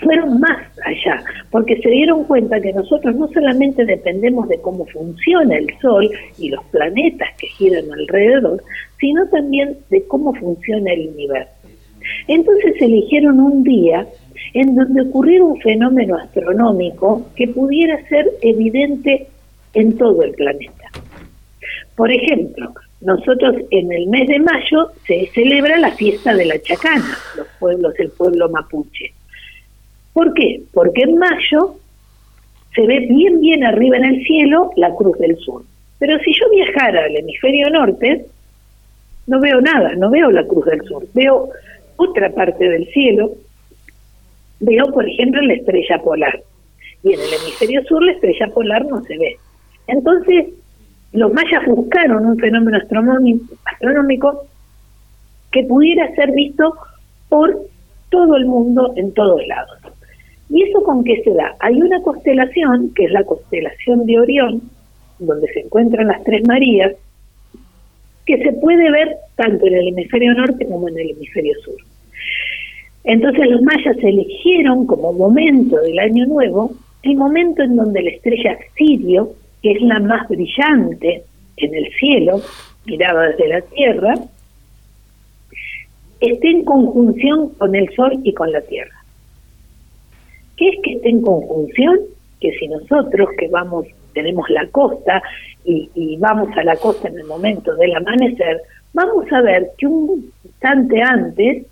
fueron 0.00 0.40
más 0.40 0.58
allá, 0.84 1.22
porque 1.50 1.80
se 1.80 1.90
dieron 1.90 2.24
cuenta 2.24 2.60
que 2.60 2.72
nosotros 2.72 3.14
no 3.16 3.28
solamente 3.28 3.84
dependemos 3.84 4.48
de 4.48 4.60
cómo 4.60 4.86
funciona 4.86 5.56
el 5.56 5.68
Sol 5.80 6.10
y 6.38 6.48
los 6.48 6.64
planetas 6.66 7.28
que 7.38 7.46
giran 7.48 7.92
alrededor, 7.92 8.62
sino 8.98 9.26
también 9.28 9.76
de 9.90 10.02
cómo 10.06 10.34
funciona 10.34 10.92
el 10.92 11.08
universo. 11.08 11.52
Entonces 12.28 12.74
eligieron 12.80 13.40
un 13.40 13.62
día 13.62 14.06
en 14.54 14.74
donde 14.74 15.02
ocurriera 15.02 15.44
un 15.44 15.60
fenómeno 15.60 16.16
astronómico 16.16 17.26
que 17.36 17.48
pudiera 17.48 18.02
ser 18.08 18.26
evidente 18.42 19.28
en 19.74 19.96
todo 19.96 20.22
el 20.22 20.32
planeta. 20.32 20.90
Por 21.94 22.10
ejemplo, 22.10 22.72
nosotros 23.00 23.56
en 23.70 23.92
el 23.92 24.06
mes 24.08 24.28
de 24.28 24.38
mayo 24.40 24.90
se 25.06 25.26
celebra 25.34 25.78
la 25.78 25.92
fiesta 25.92 26.34
de 26.34 26.46
la 26.46 26.60
Chacana, 26.60 27.16
los 27.36 27.46
pueblos, 27.58 27.94
el 27.98 28.10
pueblo 28.10 28.48
mapuche. 28.48 29.12
¿Por 30.12 30.34
qué? 30.34 30.62
Porque 30.72 31.02
en 31.02 31.16
mayo 31.18 31.76
se 32.74 32.86
ve 32.86 33.06
bien, 33.08 33.40
bien 33.40 33.64
arriba 33.64 33.96
en 33.96 34.04
el 34.04 34.24
cielo 34.24 34.70
la 34.76 34.94
Cruz 34.94 35.18
del 35.18 35.36
Sur. 35.38 35.62
Pero 35.98 36.18
si 36.20 36.32
yo 36.32 36.50
viajara 36.50 37.04
al 37.04 37.16
hemisferio 37.16 37.70
norte, 37.70 38.26
no 39.26 39.40
veo 39.40 39.60
nada, 39.60 39.94
no 39.96 40.10
veo 40.10 40.30
la 40.30 40.46
Cruz 40.46 40.64
del 40.66 40.82
Sur. 40.82 41.06
Veo 41.14 41.50
otra 41.96 42.30
parte 42.30 42.68
del 42.68 42.86
cielo, 42.88 43.32
veo, 44.60 44.86
por 44.86 45.08
ejemplo, 45.08 45.42
la 45.42 45.54
estrella 45.54 45.98
polar. 46.02 46.40
Y 47.02 47.14
en 47.14 47.20
el 47.20 47.34
hemisferio 47.40 47.82
sur 47.84 48.02
la 48.02 48.12
estrella 48.12 48.46
polar 48.48 48.86
no 48.86 49.02
se 49.02 49.16
ve. 49.16 49.36
Entonces, 49.86 50.46
los 51.12 51.32
mayas 51.32 51.64
buscaron 51.66 52.24
un 52.24 52.38
fenómeno 52.38 52.78
astronómico 52.78 54.44
que 55.50 55.64
pudiera 55.64 56.14
ser 56.14 56.32
visto 56.32 56.74
por 57.28 57.56
todo 58.10 58.36
el 58.36 58.46
mundo 58.46 58.92
en 58.96 59.12
todos 59.12 59.46
lados. 59.46 59.79
¿Y 60.50 60.64
eso 60.64 60.82
con 60.82 61.04
qué 61.04 61.22
se 61.22 61.32
da? 61.32 61.54
Hay 61.60 61.80
una 61.80 62.02
constelación, 62.02 62.92
que 62.94 63.04
es 63.04 63.12
la 63.12 63.24
constelación 63.24 64.04
de 64.04 64.18
Orión, 64.18 64.62
donde 65.20 65.46
se 65.52 65.60
encuentran 65.60 66.08
las 66.08 66.24
tres 66.24 66.46
Marías, 66.46 66.92
que 68.26 68.38
se 68.38 68.52
puede 68.54 68.90
ver 68.90 69.16
tanto 69.36 69.66
en 69.66 69.74
el 69.74 69.88
hemisferio 69.88 70.34
norte 70.34 70.66
como 70.66 70.88
en 70.88 70.98
el 70.98 71.10
hemisferio 71.10 71.54
sur. 71.64 71.76
Entonces 73.04 73.48
los 73.48 73.62
mayas 73.62 73.96
eligieron 74.02 74.86
como 74.86 75.12
momento 75.12 75.76
del 75.80 75.98
año 75.98 76.26
nuevo 76.26 76.72
el 77.02 77.16
momento 77.16 77.62
en 77.62 77.76
donde 77.76 78.02
la 78.02 78.10
estrella 78.10 78.58
Sirio, 78.76 79.32
que 79.62 79.72
es 79.72 79.82
la 79.82 80.00
más 80.00 80.28
brillante 80.28 81.24
en 81.56 81.74
el 81.74 81.90
cielo, 81.94 82.42
mirada 82.84 83.28
desde 83.28 83.48
la 83.48 83.60
Tierra, 83.62 84.14
esté 86.20 86.50
en 86.50 86.64
conjunción 86.64 87.50
con 87.56 87.74
el 87.74 87.88
Sol 87.94 88.20
y 88.22 88.34
con 88.34 88.52
la 88.52 88.60
Tierra. 88.60 88.99
¿Qué 90.60 90.68
es 90.68 90.76
que 90.82 90.92
esté 90.92 91.08
en 91.08 91.22
conjunción? 91.22 92.00
Que 92.38 92.52
si 92.58 92.68
nosotros 92.68 93.30
que 93.38 93.48
vamos, 93.48 93.86
tenemos 94.12 94.46
la 94.50 94.66
costa 94.66 95.22
y, 95.64 96.18
vamos 96.18 96.54
a 96.54 96.62
la 96.62 96.76
costa 96.76 97.08
en 97.08 97.18
el 97.18 97.24
momento 97.24 97.74
del 97.76 97.94
amanecer, 97.94 98.60
vamos 98.92 99.24
a 99.32 99.40
ver 99.40 99.70
que 99.78 99.86
un 99.86 100.30
instante 100.44 101.00
antes, 101.00 101.64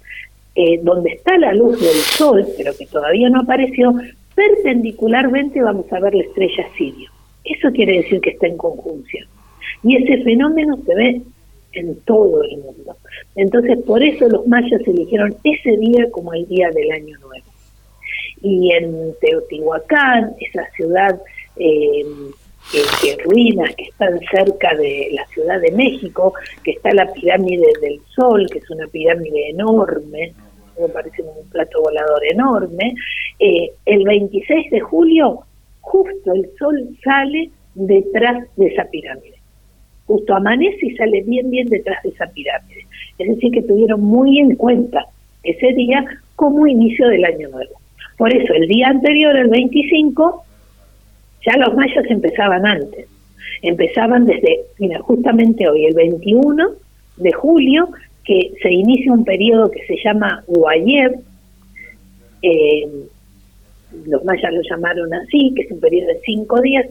eh, 0.54 0.80
donde 0.82 1.10
está 1.10 1.36
la 1.36 1.52
luz 1.52 1.78
del 1.78 1.90
sol, 1.90 2.46
pero 2.56 2.72
que 2.78 2.86
todavía 2.86 3.28
no 3.28 3.40
apareció, 3.40 3.92
perpendicularmente 4.34 5.60
vamos 5.60 5.92
a 5.92 6.00
ver 6.00 6.14
la 6.14 6.22
estrella 6.22 6.66
Sirio. 6.78 7.10
Eso 7.44 7.70
quiere 7.72 7.98
decir 7.98 8.22
que 8.22 8.30
está 8.30 8.46
en 8.46 8.56
conjunción. 8.56 9.28
Y 9.82 9.96
ese 9.96 10.24
fenómeno 10.24 10.78
se 10.86 10.94
ve 10.94 11.20
en 11.74 11.94
todo 12.06 12.42
el 12.42 12.56
mundo. 12.56 12.96
Entonces, 13.36 13.80
por 13.84 14.02
eso 14.02 14.26
los 14.30 14.46
mayas 14.46 14.80
eligieron 14.86 15.36
ese 15.44 15.76
día 15.76 16.10
como 16.10 16.32
el 16.32 16.48
día 16.48 16.70
del 16.70 16.90
año 16.90 17.18
nuevo 17.18 17.47
y 18.42 18.72
en 18.72 19.14
Teotihuacán, 19.20 20.34
esa 20.40 20.68
ciudad 20.72 21.20
eh, 21.56 22.04
que, 22.70 23.22
ruinas 23.24 23.74
que 23.74 23.84
están 23.84 24.18
cerca 24.30 24.74
de 24.76 25.08
la 25.12 25.26
Ciudad 25.28 25.60
de 25.60 25.72
México, 25.72 26.34
que 26.62 26.72
está 26.72 26.92
la 26.92 27.10
pirámide 27.12 27.72
del 27.80 28.00
Sol, 28.14 28.46
que 28.50 28.58
es 28.58 28.70
una 28.70 28.86
pirámide 28.88 29.50
enorme, 29.50 30.32
me 30.78 30.88
parece 30.88 31.22
un 31.22 31.48
plato 31.50 31.80
volador 31.82 32.22
enorme, 32.30 32.94
eh, 33.38 33.72
el 33.86 34.04
26 34.04 34.70
de 34.70 34.80
julio 34.80 35.40
justo 35.80 36.32
el 36.32 36.48
Sol 36.58 36.96
sale 37.02 37.50
detrás 37.74 38.44
de 38.56 38.66
esa 38.66 38.84
pirámide. 38.84 39.36
justo 40.06 40.34
amanece 40.34 40.86
y 40.86 40.96
sale 40.96 41.22
bien, 41.22 41.50
bien 41.50 41.68
detrás 41.68 42.02
de 42.02 42.10
esa 42.10 42.26
pirámide. 42.26 42.86
Es 43.18 43.28
decir, 43.28 43.52
que 43.52 43.62
tuvieron 43.62 44.00
muy 44.00 44.38
en 44.38 44.56
cuenta 44.56 45.04
ese 45.42 45.72
día 45.74 46.02
como 46.34 46.66
inicio 46.66 47.08
del 47.08 47.24
año 47.26 47.48
nuevo. 47.48 47.78
Por 48.18 48.34
eso, 48.34 48.52
el 48.52 48.66
día 48.66 48.88
anterior, 48.88 49.34
el 49.36 49.48
25, 49.48 50.44
ya 51.46 51.56
los 51.56 51.74
mayas 51.74 52.04
empezaban 52.10 52.66
antes. 52.66 53.06
Empezaban 53.62 54.26
desde, 54.26 54.58
mira, 54.78 54.98
justamente 55.00 55.68
hoy, 55.68 55.86
el 55.86 55.94
21 55.94 56.68
de 57.16 57.32
julio, 57.32 57.88
que 58.24 58.52
se 58.60 58.70
inicia 58.70 59.12
un 59.12 59.24
periodo 59.24 59.70
que 59.70 59.86
se 59.86 59.96
llama 60.04 60.42
Guayev, 60.48 61.14
eh, 62.42 62.86
los 64.06 64.24
mayas 64.24 64.52
lo 64.52 64.60
llamaron 64.68 65.14
así, 65.14 65.52
que 65.56 65.62
es 65.62 65.70
un 65.70 65.80
periodo 65.80 66.08
de 66.08 66.20
cinco 66.24 66.60
días, 66.60 66.86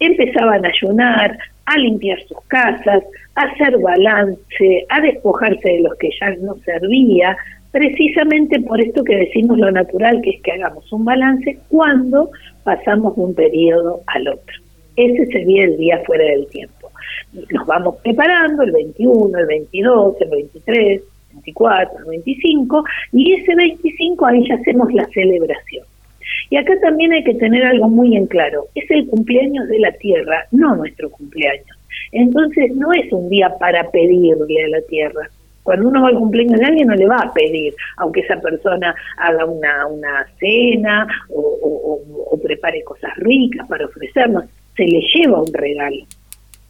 empezaban 0.00 0.64
a 0.64 0.68
ayunar, 0.68 1.38
a 1.66 1.78
limpiar 1.78 2.20
sus 2.22 2.40
casas, 2.48 3.04
a 3.34 3.42
hacer 3.42 3.78
balance, 3.78 4.86
a 4.88 5.00
despojarse 5.00 5.68
de 5.68 5.80
los 5.82 5.94
que 5.96 6.10
ya 6.18 6.30
no 6.40 6.56
servía, 6.64 7.36
precisamente 7.70 8.60
por 8.60 8.80
esto 8.80 9.04
que 9.04 9.16
decimos 9.16 9.58
lo 9.58 9.70
natural, 9.70 10.20
que 10.22 10.30
es 10.30 10.42
que 10.42 10.52
hagamos 10.52 10.90
un 10.92 11.04
balance 11.04 11.58
cuando 11.68 12.30
pasamos 12.64 13.16
de 13.16 13.22
un 13.22 13.34
periodo 13.34 14.00
al 14.06 14.28
otro. 14.28 14.56
Ese 14.96 15.26
sería 15.26 15.64
el 15.64 15.76
día 15.76 16.02
fuera 16.04 16.24
del 16.24 16.46
tiempo. 16.48 16.90
Nos 17.32 17.66
vamos 17.66 17.96
preparando 18.02 18.62
el 18.64 18.72
21, 18.72 19.38
el 19.38 19.46
22, 19.46 20.20
el 20.20 20.30
23, 20.30 21.02
24, 21.32 21.98
el 22.00 22.04
25, 22.04 22.84
y 23.12 23.34
ese 23.34 23.54
25 23.54 24.26
ahí 24.26 24.48
ya 24.48 24.56
hacemos 24.56 24.92
la 24.92 25.06
celebración. 25.06 25.84
Y 26.50 26.56
acá 26.56 26.74
también 26.80 27.12
hay 27.12 27.22
que 27.22 27.34
tener 27.34 27.64
algo 27.64 27.88
muy 27.88 28.16
en 28.16 28.26
claro, 28.26 28.66
es 28.74 28.90
el 28.90 29.06
cumpleaños 29.06 29.68
de 29.68 29.78
la 29.78 29.92
Tierra, 29.92 30.46
no 30.50 30.74
nuestro 30.76 31.10
cumpleaños. 31.10 31.78
Entonces 32.12 32.74
no 32.74 32.92
es 32.92 33.12
un 33.12 33.28
día 33.28 33.56
para 33.58 33.88
pedirle 33.90 34.64
a 34.64 34.68
la 34.68 34.80
Tierra. 34.82 35.30
Cuando 35.62 35.88
uno 35.88 36.02
va 36.02 36.08
al 36.08 36.18
cumpleaños 36.18 36.58
de 36.58 36.66
alguien 36.66 36.88
no 36.88 36.94
le 36.94 37.06
va 37.06 37.18
a 37.18 37.32
pedir, 37.32 37.74
aunque 37.98 38.20
esa 38.20 38.40
persona 38.40 38.94
haga 39.18 39.44
una, 39.44 39.86
una 39.86 40.26
cena 40.38 41.06
o, 41.28 42.00
prepare 42.42 42.82
cosas 42.82 43.14
ricas 43.16 43.68
para 43.68 43.84
ofrecernos, 43.84 44.44
se 44.74 44.84
le 44.84 45.00
lleva 45.14 45.42
un 45.42 45.52
regalo. 45.52 46.04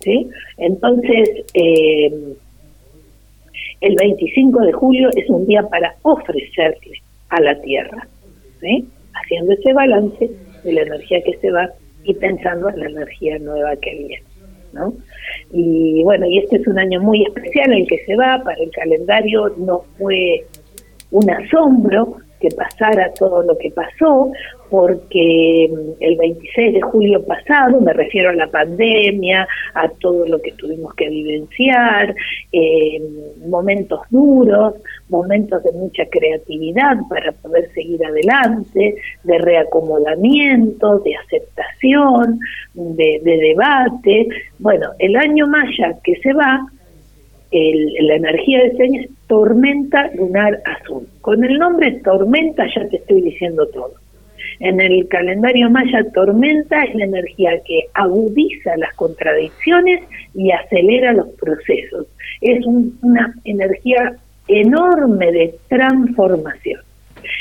¿sí? 0.00 0.28
Entonces, 0.58 1.44
eh, 1.54 2.34
el 3.80 3.94
25 3.94 4.60
de 4.62 4.72
julio 4.72 5.08
es 5.14 5.30
un 5.30 5.46
día 5.46 5.62
para 5.62 5.94
ofrecerle 6.02 7.00
a 7.28 7.40
la 7.40 7.60
Tierra. 7.60 8.08
¿sí? 8.60 8.86
haciendo 9.14 9.52
ese 9.52 9.72
balance 9.72 10.30
de 10.64 10.72
la 10.72 10.82
energía 10.82 11.22
que 11.22 11.36
se 11.38 11.50
va 11.50 11.70
y 12.04 12.14
pensando 12.14 12.68
en 12.70 12.80
la 12.80 12.86
energía 12.86 13.38
nueva 13.38 13.76
que 13.76 13.94
viene. 13.94 14.22
¿No? 14.72 14.92
Y 15.52 16.02
bueno, 16.02 16.26
y 16.26 16.38
este 16.38 16.56
es 16.56 16.66
un 16.66 16.78
año 16.78 17.00
muy 17.00 17.22
especial 17.24 17.72
el 17.72 17.86
que 17.86 18.04
se 18.04 18.16
va, 18.16 18.42
para 18.42 18.56
el 18.62 18.70
calendario 18.70 19.54
no 19.58 19.84
fue 19.98 20.44
un 21.10 21.30
asombro, 21.30 22.18
que 22.40 22.48
pasara 22.50 23.12
todo 23.12 23.42
lo 23.42 23.56
que 23.58 23.70
pasó, 23.70 24.32
porque 24.70 25.68
mm, 25.70 26.02
el 26.02 26.16
26 26.16 26.74
de 26.74 26.80
julio 26.80 27.24
pasado, 27.24 27.80
me 27.80 27.92
refiero 27.92 28.30
a 28.30 28.34
la 28.34 28.46
pandemia, 28.46 29.46
a 29.74 29.88
todo 29.88 30.26
lo 30.26 30.40
que 30.40 30.52
tuvimos 30.52 30.94
que 30.94 31.08
vivenciar, 31.08 32.14
eh, 32.52 33.02
momentos 33.46 34.00
duros, 34.10 34.74
momentos 35.08 35.62
de 35.62 35.72
mucha 35.72 36.06
creatividad 36.06 36.96
para 37.08 37.32
poder 37.32 37.70
seguir 37.74 38.04
adelante, 38.04 38.94
de 39.24 39.38
reacomodamiento, 39.38 41.00
de 41.00 41.14
aceptación, 41.16 42.38
de, 42.74 43.20
de 43.22 43.36
debate. 43.36 44.28
Bueno, 44.58 44.90
el 44.98 45.16
año 45.16 45.46
maya 45.46 45.96
que 46.02 46.16
se 46.20 46.32
va 46.32 46.66
el, 47.50 48.06
la 48.06 48.14
energía 48.14 48.58
de 48.60 48.66
ese 48.68 48.82
año 48.82 49.02
tormenta 49.26 50.10
lunar 50.14 50.60
azul. 50.64 51.06
Con 51.20 51.44
el 51.44 51.58
nombre 51.58 52.00
tormenta 52.04 52.66
ya 52.74 52.88
te 52.88 52.96
estoy 52.96 53.22
diciendo 53.22 53.66
todo. 53.68 53.94
En 54.60 54.80
el 54.80 55.08
calendario 55.08 55.70
maya, 55.70 56.04
tormenta 56.12 56.82
es 56.84 56.94
la 56.94 57.04
energía 57.04 57.60
que 57.64 57.86
agudiza 57.94 58.76
las 58.76 58.94
contradicciones 58.94 60.02
y 60.34 60.50
acelera 60.50 61.12
los 61.12 61.28
procesos. 61.30 62.06
Es 62.40 62.64
una 62.66 63.34
energía 63.44 64.16
enorme 64.48 65.32
de 65.32 65.54
transformación. 65.68 66.80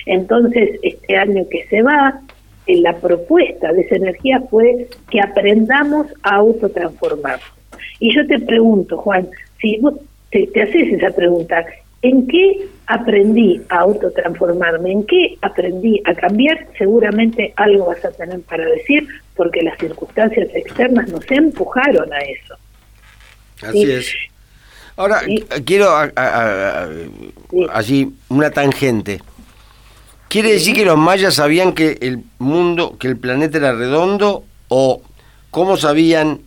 Entonces, 0.06 0.80
este 0.82 1.18
año 1.18 1.46
que 1.50 1.66
se 1.68 1.82
va, 1.82 2.22
en 2.68 2.84
la 2.84 2.96
propuesta 2.98 3.74
de 3.74 3.82
esa 3.82 3.96
energía 3.96 4.42
fue 4.50 4.88
que 5.10 5.20
aprendamos 5.20 6.08
a 6.22 6.36
autotransformarnos. 6.36 7.52
Y 8.00 8.16
yo 8.16 8.26
te 8.28 8.40
pregunto, 8.40 8.98
Juan, 8.98 9.28
si 9.60 9.78
vos 9.78 9.96
te, 10.32 10.50
haces 10.62 10.94
esa 10.94 11.12
pregunta, 11.12 11.66
¿en 12.02 12.28
qué 12.28 12.68
aprendí 12.88 13.62
a 13.70 13.80
autotransformarme? 13.80 14.92
¿En 14.92 15.06
qué 15.06 15.38
aprendí 15.42 16.02
a 16.06 16.14
cambiar? 16.14 16.68
Seguramente 16.78 17.54
algo 17.56 17.88
vas 17.88 18.04
a 18.06 18.12
tener 18.12 18.42
para 18.42 18.66
decir, 18.66 19.08
porque 19.36 19.62
las 19.62 19.78
circunstancias 19.78 20.50
externas 20.54 21.10
nos 21.10 21.30
empujaron 21.32 22.12
a 22.14 22.20
eso. 22.20 22.56
Así 23.62 23.92
es. 23.92 24.14
Ahora, 24.96 25.22
quiero 25.66 25.90
así 27.72 28.14
una 28.28 28.52
tangente. 28.52 29.22
¿Quiere 30.28 30.52
decir 30.52 30.76
que 30.76 30.86
los 30.86 30.98
mayas 30.98 31.36
sabían 31.36 31.74
que 31.74 31.98
el 32.02 32.24
mundo, 32.38 32.98
que 33.00 33.08
el 33.08 33.18
planeta 33.18 33.58
era 33.58 33.72
redondo 33.72 34.44
o 34.68 35.02
cómo 35.50 35.78
sabían 35.78 36.42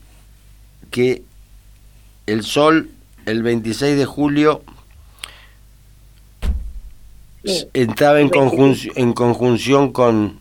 que 0.90 1.22
el 2.26 2.44
Sol 2.44 2.90
el 3.26 3.42
26 3.42 3.96
de 3.96 4.04
julio 4.04 4.62
estaba 7.74 8.20
en, 8.20 8.28
conjunción, 8.28 8.94
en 8.96 9.12
conjunción 9.12 9.92
con... 9.92 10.40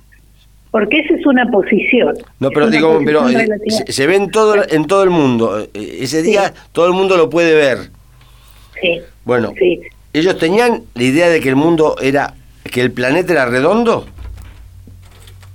Porque 0.72 1.00
esa 1.00 1.16
es 1.16 1.26
una 1.26 1.50
posición. 1.52 2.16
No, 2.40 2.50
pero 2.50 2.70
digo, 2.70 3.02
pero 3.04 3.28
eh, 3.28 3.48
se, 3.88 4.08
ve 4.08 4.16
en 4.16 4.32
todo, 4.32 4.56
en 4.70 4.86
todo 4.86 5.04
el 5.04 5.10
mundo. 5.10 5.60
Eh, 5.74 5.98
ese 6.00 6.22
día 6.22 6.54
todo 6.72 6.88
el 6.88 6.94
mundo 6.94 7.18
lo 7.18 7.30
puede 7.30 7.54
ver. 7.56 7.90
Sí. 8.82 9.02
Bueno, 9.26 9.54
ellos 10.14 10.38
tenían 10.38 10.84
la 10.94 11.04
idea 11.04 11.30
de 11.30 11.42
que 11.42 11.50
el 11.50 11.58
mundo 11.58 11.98
era, 12.02 12.36
que 12.64 12.82
el 12.82 12.92
planeta 12.92 13.34
era 13.34 13.46
redondo. 13.48 14.06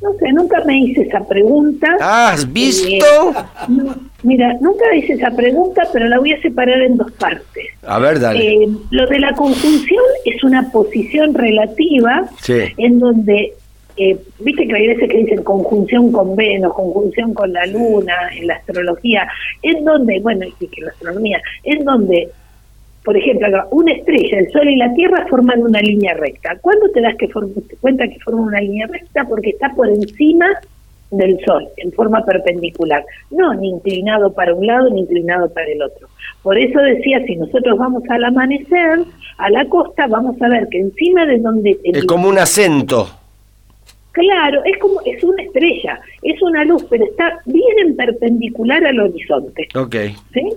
No 0.03 0.13
sé, 0.19 0.33
nunca 0.33 0.63
me 0.67 0.79
hice 0.79 1.03
esa 1.03 1.27
pregunta. 1.27 1.97
¿Has 2.01 2.53
visto? 2.53 3.33
Eh, 3.33 3.95
mira, 4.27 4.55
nunca 4.61 4.95
hice 4.95 5.15
esa 5.15 5.31
pregunta, 5.31 5.83
pero 5.93 6.09
la 6.09 6.19
voy 6.19 6.33
a 6.33 6.43
separar 6.43 6.83
en 6.83 6.97
dos 6.97 7.11
partes. 7.13 7.67
A 7.87 7.99
ver, 7.99 8.21
dale. 8.21 8.45
Eh, 8.45 8.69
lo 8.91 9.07
de 9.07 9.21
la 9.21 9.33
conjunción 9.33 10.05
es 10.25 10.43
una 10.45 10.71
posición 10.71 11.33
relativa 11.33 12.29
en 12.49 12.99
donde, 12.99 13.53
eh, 13.97 14.19
viste 14.41 14.67
que 14.67 14.75
hay 14.75 14.89
veces 14.89 15.09
que 15.09 15.19
dicen 15.19 15.43
conjunción 15.45 16.13
con 16.13 16.35
Venus, 16.35 16.75
conjunción 16.75 17.33
con 17.33 17.53
la 17.53 17.65
Luna, 17.67 18.15
en 18.37 18.49
la 18.49 18.55
astrología, 18.55 19.29
en 19.63 19.85
donde, 19.85 20.21
bueno, 20.21 20.45
y 20.59 20.67
que 20.67 20.83
la 20.83 20.91
astronomía, 20.91 21.41
en 21.63 21.85
donde 21.85 22.29
por 23.05 23.17
ejemplo, 23.17 23.47
una 23.71 23.93
estrella, 23.93 24.41
el 24.41 24.51
Sol 24.51 24.69
y 24.69 24.75
la 24.75 24.93
Tierra 24.95 25.25
forman 25.31 25.63
una 25.63 25.81
línea 25.81 26.15
recta. 26.15 26.59
¿Cuándo 26.61 26.91
te 26.91 27.01
das 27.01 27.15
que 27.17 27.31
cuenta 27.81 28.09
que 28.09 28.19
forman 28.19 28.47
una 28.47 28.61
línea 28.61 28.89
recta? 28.89 29.25
Porque 29.29 29.51
está 29.51 29.73
por 29.77 29.89
encima 29.89 30.49
del 31.11 31.39
Sol, 31.45 31.69
en 31.77 31.93
forma 31.93 32.25
perpendicular. 32.25 33.05
No, 33.31 33.55
ni 33.55 33.71
inclinado 33.71 34.33
para 34.33 34.55
un 34.55 34.67
lado 34.67 34.91
ni 34.91 35.01
inclinado 35.01 35.53
para 35.53 35.67
el 35.67 35.83
otro. 35.83 36.09
Por 36.43 36.59
eso 36.59 36.81
decía, 36.81 37.25
si 37.27 37.37
nosotros 37.37 37.79
vamos 37.79 38.03
al 38.09 38.25
amanecer, 38.25 39.01
a 39.39 39.51
la 39.51 39.65
costa, 39.67 40.07
vamos 40.07 40.41
a 40.41 40.49
ver 40.49 40.69
que 40.69 40.81
encima 40.81 41.27
de 41.27 41.39
donde... 41.39 41.79
Es 41.85 42.05
como 42.05 42.29
un 42.29 42.39
acento. 42.39 43.09
Claro, 44.13 44.63
es 44.65 44.79
como 44.79 45.01
es 45.05 45.23
una 45.23 45.43
estrella, 45.43 46.01
es 46.23 46.41
una 46.41 46.65
luz, 46.65 46.87
pero 46.89 47.05
está 47.05 47.39
bien 47.45 47.79
en 47.85 47.97
perpendicular 47.97 48.85
al 48.87 48.99
horizonte. 48.99 49.69
Ok. 49.75 49.97
¿Sí? 50.33 50.49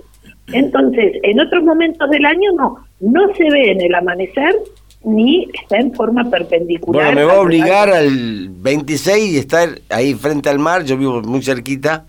Entonces, 0.52 1.18
en 1.22 1.40
otros 1.40 1.62
momentos 1.62 2.08
del 2.10 2.24
año 2.24 2.52
no, 2.56 2.78
no 3.00 3.34
se 3.34 3.44
ve 3.50 3.72
en 3.72 3.82
el 3.82 3.94
amanecer 3.94 4.54
ni 5.02 5.48
está 5.54 5.78
en 5.78 5.94
forma 5.94 6.28
perpendicular. 6.28 7.06
Bueno, 7.06 7.20
me 7.20 7.24
va 7.24 7.34
a 7.34 7.40
obligar 7.40 7.88
al 7.88 8.48
26 8.50 9.32
y 9.32 9.38
estar 9.38 9.68
ahí 9.88 10.14
frente 10.14 10.48
al 10.48 10.58
mar, 10.58 10.84
yo 10.84 10.96
vivo 10.96 11.22
muy 11.22 11.42
cerquita, 11.42 12.06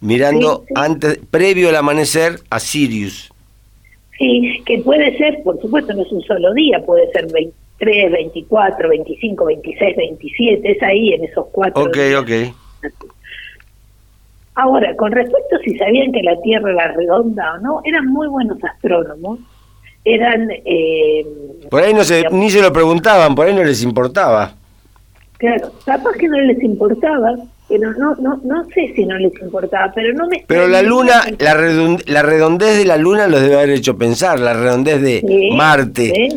mirando 0.00 0.64
antes, 0.74 1.20
previo 1.30 1.68
al 1.68 1.76
amanecer 1.76 2.40
a 2.50 2.58
Sirius. 2.58 3.32
Sí, 4.18 4.62
que 4.64 4.78
puede 4.78 5.16
ser, 5.16 5.42
por 5.42 5.60
supuesto, 5.60 5.92
no 5.92 6.02
es 6.02 6.12
un 6.12 6.22
solo 6.22 6.52
día, 6.54 6.80
puede 6.84 7.10
ser 7.12 7.30
23, 7.32 8.12
24, 8.12 8.88
25, 8.88 9.44
26, 9.44 9.96
27, 9.96 10.72
es 10.72 10.82
ahí 10.82 11.12
en 11.14 11.24
esos 11.24 11.46
cuatro. 11.50 11.82
Ok, 11.82 11.98
ok. 12.18 12.30
Ahora, 14.56 14.94
con 14.94 15.10
respecto 15.10 15.56
a 15.56 15.58
si 15.64 15.76
sabían 15.76 16.12
que 16.12 16.22
la 16.22 16.40
Tierra 16.42 16.70
era 16.70 16.92
redonda 16.92 17.54
o 17.54 17.58
no, 17.58 17.80
eran 17.84 18.06
muy 18.06 18.28
buenos 18.28 18.62
astrónomos. 18.62 19.40
Eran. 20.04 20.50
Eh, 20.50 21.26
por 21.70 21.82
ahí 21.82 21.94
no 21.94 22.04
se, 22.04 22.24
ni 22.30 22.50
se 22.50 22.60
lo 22.60 22.72
preguntaban, 22.72 23.34
por 23.34 23.46
ahí 23.46 23.54
no 23.54 23.64
les 23.64 23.82
importaba. 23.82 24.54
Claro, 25.38 25.72
capaz 25.84 26.12
que 26.12 26.28
no 26.28 26.40
les 26.40 26.62
importaba, 26.62 27.34
pero 27.68 27.92
no, 27.92 28.14
no, 28.16 28.40
no 28.44 28.64
sé 28.66 28.92
si 28.94 29.04
no 29.04 29.18
les 29.18 29.32
importaba, 29.40 29.92
pero 29.94 30.12
no 30.14 30.26
me... 30.28 30.44
Pero 30.46 30.68
la 30.68 30.82
luna, 30.82 31.22
la, 31.38 31.54
la 32.06 32.22
redondez 32.22 32.78
de 32.78 32.84
la 32.84 32.96
luna 32.96 33.26
los 33.26 33.40
debe 33.40 33.56
haber 33.56 33.70
hecho 33.70 33.96
pensar, 33.96 34.38
la 34.38 34.54
redondez 34.54 35.00
de 35.02 35.50
Marte. 35.54 36.28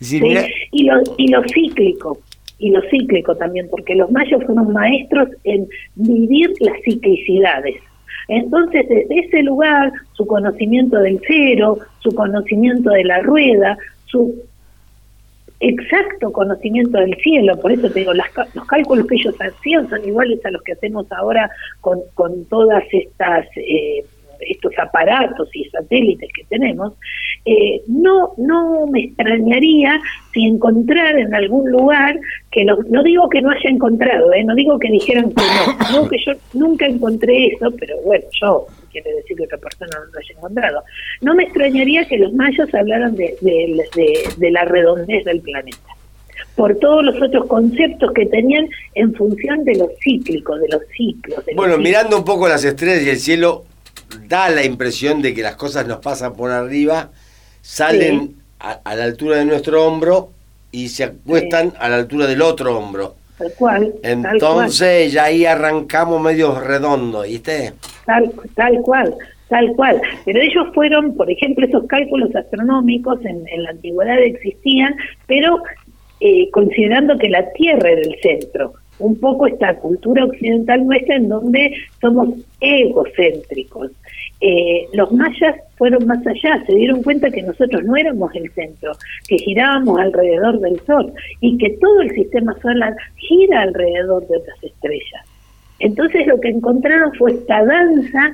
y, 0.00 0.84
lo, 0.84 1.02
y 1.16 1.28
lo 1.28 1.42
cíclico, 1.52 2.18
y 2.58 2.70
lo 2.70 2.80
cíclico 2.90 3.34
también, 3.36 3.68
porque 3.70 3.94
los 3.94 4.10
mayos 4.10 4.42
fueron 4.44 4.72
maestros 4.72 5.28
en 5.44 5.66
vivir 5.94 6.52
las 6.60 6.76
ciclicidades. 6.84 7.76
Entonces, 8.28 8.88
desde 8.88 9.18
ese 9.18 9.42
lugar, 9.42 9.92
su 10.12 10.26
conocimiento 10.26 10.98
del 10.98 11.20
cero, 11.26 11.78
su 11.98 12.14
conocimiento 12.14 12.90
de 12.90 13.04
la 13.04 13.20
rueda, 13.20 13.76
su 14.06 14.34
exacto 15.60 16.32
conocimiento 16.32 16.98
del 16.98 17.14
cielo, 17.16 17.58
por 17.60 17.72
eso 17.72 17.90
te 17.90 18.00
digo, 18.00 18.12
las, 18.12 18.28
los 18.54 18.66
cálculos 18.66 19.06
que 19.06 19.16
ellos 19.16 19.34
hacían 19.40 19.88
son 19.88 20.04
iguales 20.06 20.44
a 20.44 20.50
los 20.50 20.62
que 20.62 20.72
hacemos 20.72 21.10
ahora 21.12 21.50
con, 21.80 22.00
con 22.14 22.44
todas 22.46 22.84
estas 22.92 23.46
eh, 23.56 24.04
estos 24.40 24.72
aparatos 24.78 25.48
y 25.54 25.64
satélites 25.70 26.30
que 26.32 26.44
tenemos, 26.44 26.94
eh, 27.44 27.82
no, 27.88 28.32
no 28.38 28.86
me 28.86 29.04
extrañaría 29.04 30.00
si 30.32 30.44
encontrar 30.44 31.18
en 31.18 31.34
algún 31.34 31.70
lugar, 31.70 32.18
que 32.50 32.64
no, 32.64 32.78
no 32.88 33.02
digo 33.02 33.28
que 33.28 33.42
no 33.42 33.50
haya 33.50 33.70
encontrado, 33.70 34.32
eh, 34.32 34.44
no 34.44 34.54
digo 34.54 34.78
que 34.78 34.90
dijeran 34.90 35.30
que 35.30 35.42
no, 35.42 35.88
digo 35.90 36.08
que 36.08 36.18
yo 36.24 36.32
nunca 36.54 36.86
encontré 36.86 37.48
eso, 37.48 37.70
pero 37.78 37.96
bueno, 38.02 38.24
yo 38.40 38.66
quiere 38.90 39.12
decir 39.14 39.36
que 39.36 39.44
otra 39.44 39.58
persona 39.58 39.90
no 39.92 40.12
lo 40.12 40.18
haya 40.18 40.34
encontrado. 40.36 40.82
No 41.20 41.34
me 41.34 41.44
extrañaría 41.44 42.06
que 42.06 42.18
los 42.18 42.32
mayos 42.32 42.72
hablaran 42.74 43.16
de, 43.16 43.36
de 43.42 44.50
la 44.50 44.64
redondez 44.64 45.24
del 45.24 45.40
planeta 45.40 45.94
por 46.56 46.76
todos 46.76 47.04
los 47.04 47.20
otros 47.20 47.46
conceptos 47.46 48.12
que 48.12 48.26
tenían 48.26 48.68
en 48.94 49.14
función 49.14 49.64
de 49.64 49.76
los 49.76 49.88
cíclicos, 50.02 50.60
de 50.60 50.68
los 50.68 50.82
ciclos. 50.96 51.44
bueno, 51.56 51.78
mirando 51.78 52.18
un 52.18 52.24
poco 52.24 52.48
las 52.48 52.64
estrellas 52.64 53.02
y 53.02 53.10
el 53.10 53.18
cielo, 53.18 53.64
da 54.28 54.48
la 54.48 54.64
impresión 54.64 55.22
de 55.22 55.34
que 55.34 55.42
las 55.42 55.56
cosas 55.56 55.86
nos 55.86 55.98
pasan 55.98 56.34
por 56.34 56.50
arriba, 56.50 57.10
salen 57.60 58.36
a, 58.58 58.94
la 58.94 59.04
altura 59.04 59.38
de 59.38 59.44
nuestro 59.44 59.86
hombro 59.86 60.30
y 60.70 60.88
se 60.88 61.04
acuestan 61.04 61.72
a 61.78 61.88
la 61.88 61.96
altura 61.96 62.26
del 62.26 62.42
otro 62.42 62.76
hombro. 62.76 63.16
Tal 63.38 63.52
cual. 63.58 63.94
Entonces 64.02 65.12
ya 65.12 65.24
ahí 65.24 65.44
arrancamos 65.44 66.20
medio 66.20 66.58
redondo, 66.60 67.22
¿viste? 67.22 67.72
Tal, 68.06 68.32
tal 68.54 68.80
cual, 68.82 69.14
tal 69.48 69.72
cual. 69.74 70.00
Pero 70.24 70.40
ellos 70.40 70.66
fueron, 70.72 71.16
por 71.16 71.30
ejemplo, 71.30 71.66
esos 71.66 71.86
cálculos 71.86 72.34
astronómicos 72.34 73.24
en, 73.24 73.44
la 73.62 73.70
antigüedad 73.70 74.18
existían, 74.18 74.94
pero 75.26 75.62
eh, 76.20 76.48
considerando 76.52 77.18
que 77.18 77.28
la 77.28 77.52
Tierra 77.52 77.90
era 77.90 78.02
el 78.02 78.16
centro 78.22 78.74
un 78.98 79.18
poco 79.18 79.46
esta 79.46 79.76
cultura 79.76 80.24
occidental 80.24 80.86
nuestra 80.86 81.16
en 81.16 81.28
donde 81.28 81.74
somos 82.00 82.28
egocéntricos. 82.60 83.90
Eh, 84.40 84.86
los 84.92 85.10
mayas 85.12 85.56
fueron 85.76 86.06
más 86.06 86.24
allá, 86.26 86.62
se 86.66 86.74
dieron 86.74 87.02
cuenta 87.02 87.30
que 87.30 87.42
nosotros 87.42 87.82
no 87.84 87.96
éramos 87.96 88.34
el 88.34 88.50
centro, 88.52 88.92
que 89.26 89.38
girábamos 89.38 89.98
alrededor 89.98 90.60
del 90.60 90.78
Sol 90.80 91.12
y 91.40 91.56
que 91.58 91.70
todo 91.80 92.00
el 92.02 92.10
sistema 92.10 92.54
solar 92.60 92.94
gira 93.16 93.62
alrededor 93.62 94.26
de 94.26 94.36
otras 94.36 94.62
estrellas. 94.62 95.24
Entonces 95.78 96.26
lo 96.26 96.40
que 96.40 96.48
encontraron 96.48 97.12
fue 97.14 97.32
esta 97.32 97.64
danza 97.64 98.32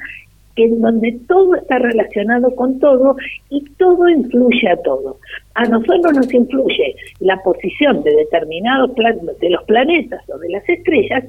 en 0.57 0.81
donde 0.81 1.19
todo 1.29 1.55
está 1.55 1.79
relacionado 1.79 2.55
con 2.55 2.79
todo 2.79 3.17
y 3.49 3.65
todo 3.77 4.09
influye 4.09 4.69
a 4.69 4.77
todo. 4.83 5.19
A 5.55 5.65
nosotros 5.65 6.15
nos 6.15 6.33
influye 6.33 6.95
la 7.21 7.37
posición 7.43 8.03
de 8.03 8.15
determinados 8.15 8.95
de 8.95 9.51
los 9.51 9.65
planetas 9.65 10.23
o 10.29 10.39
de 10.39 10.49
las 10.51 10.69
estrellas 10.69 11.25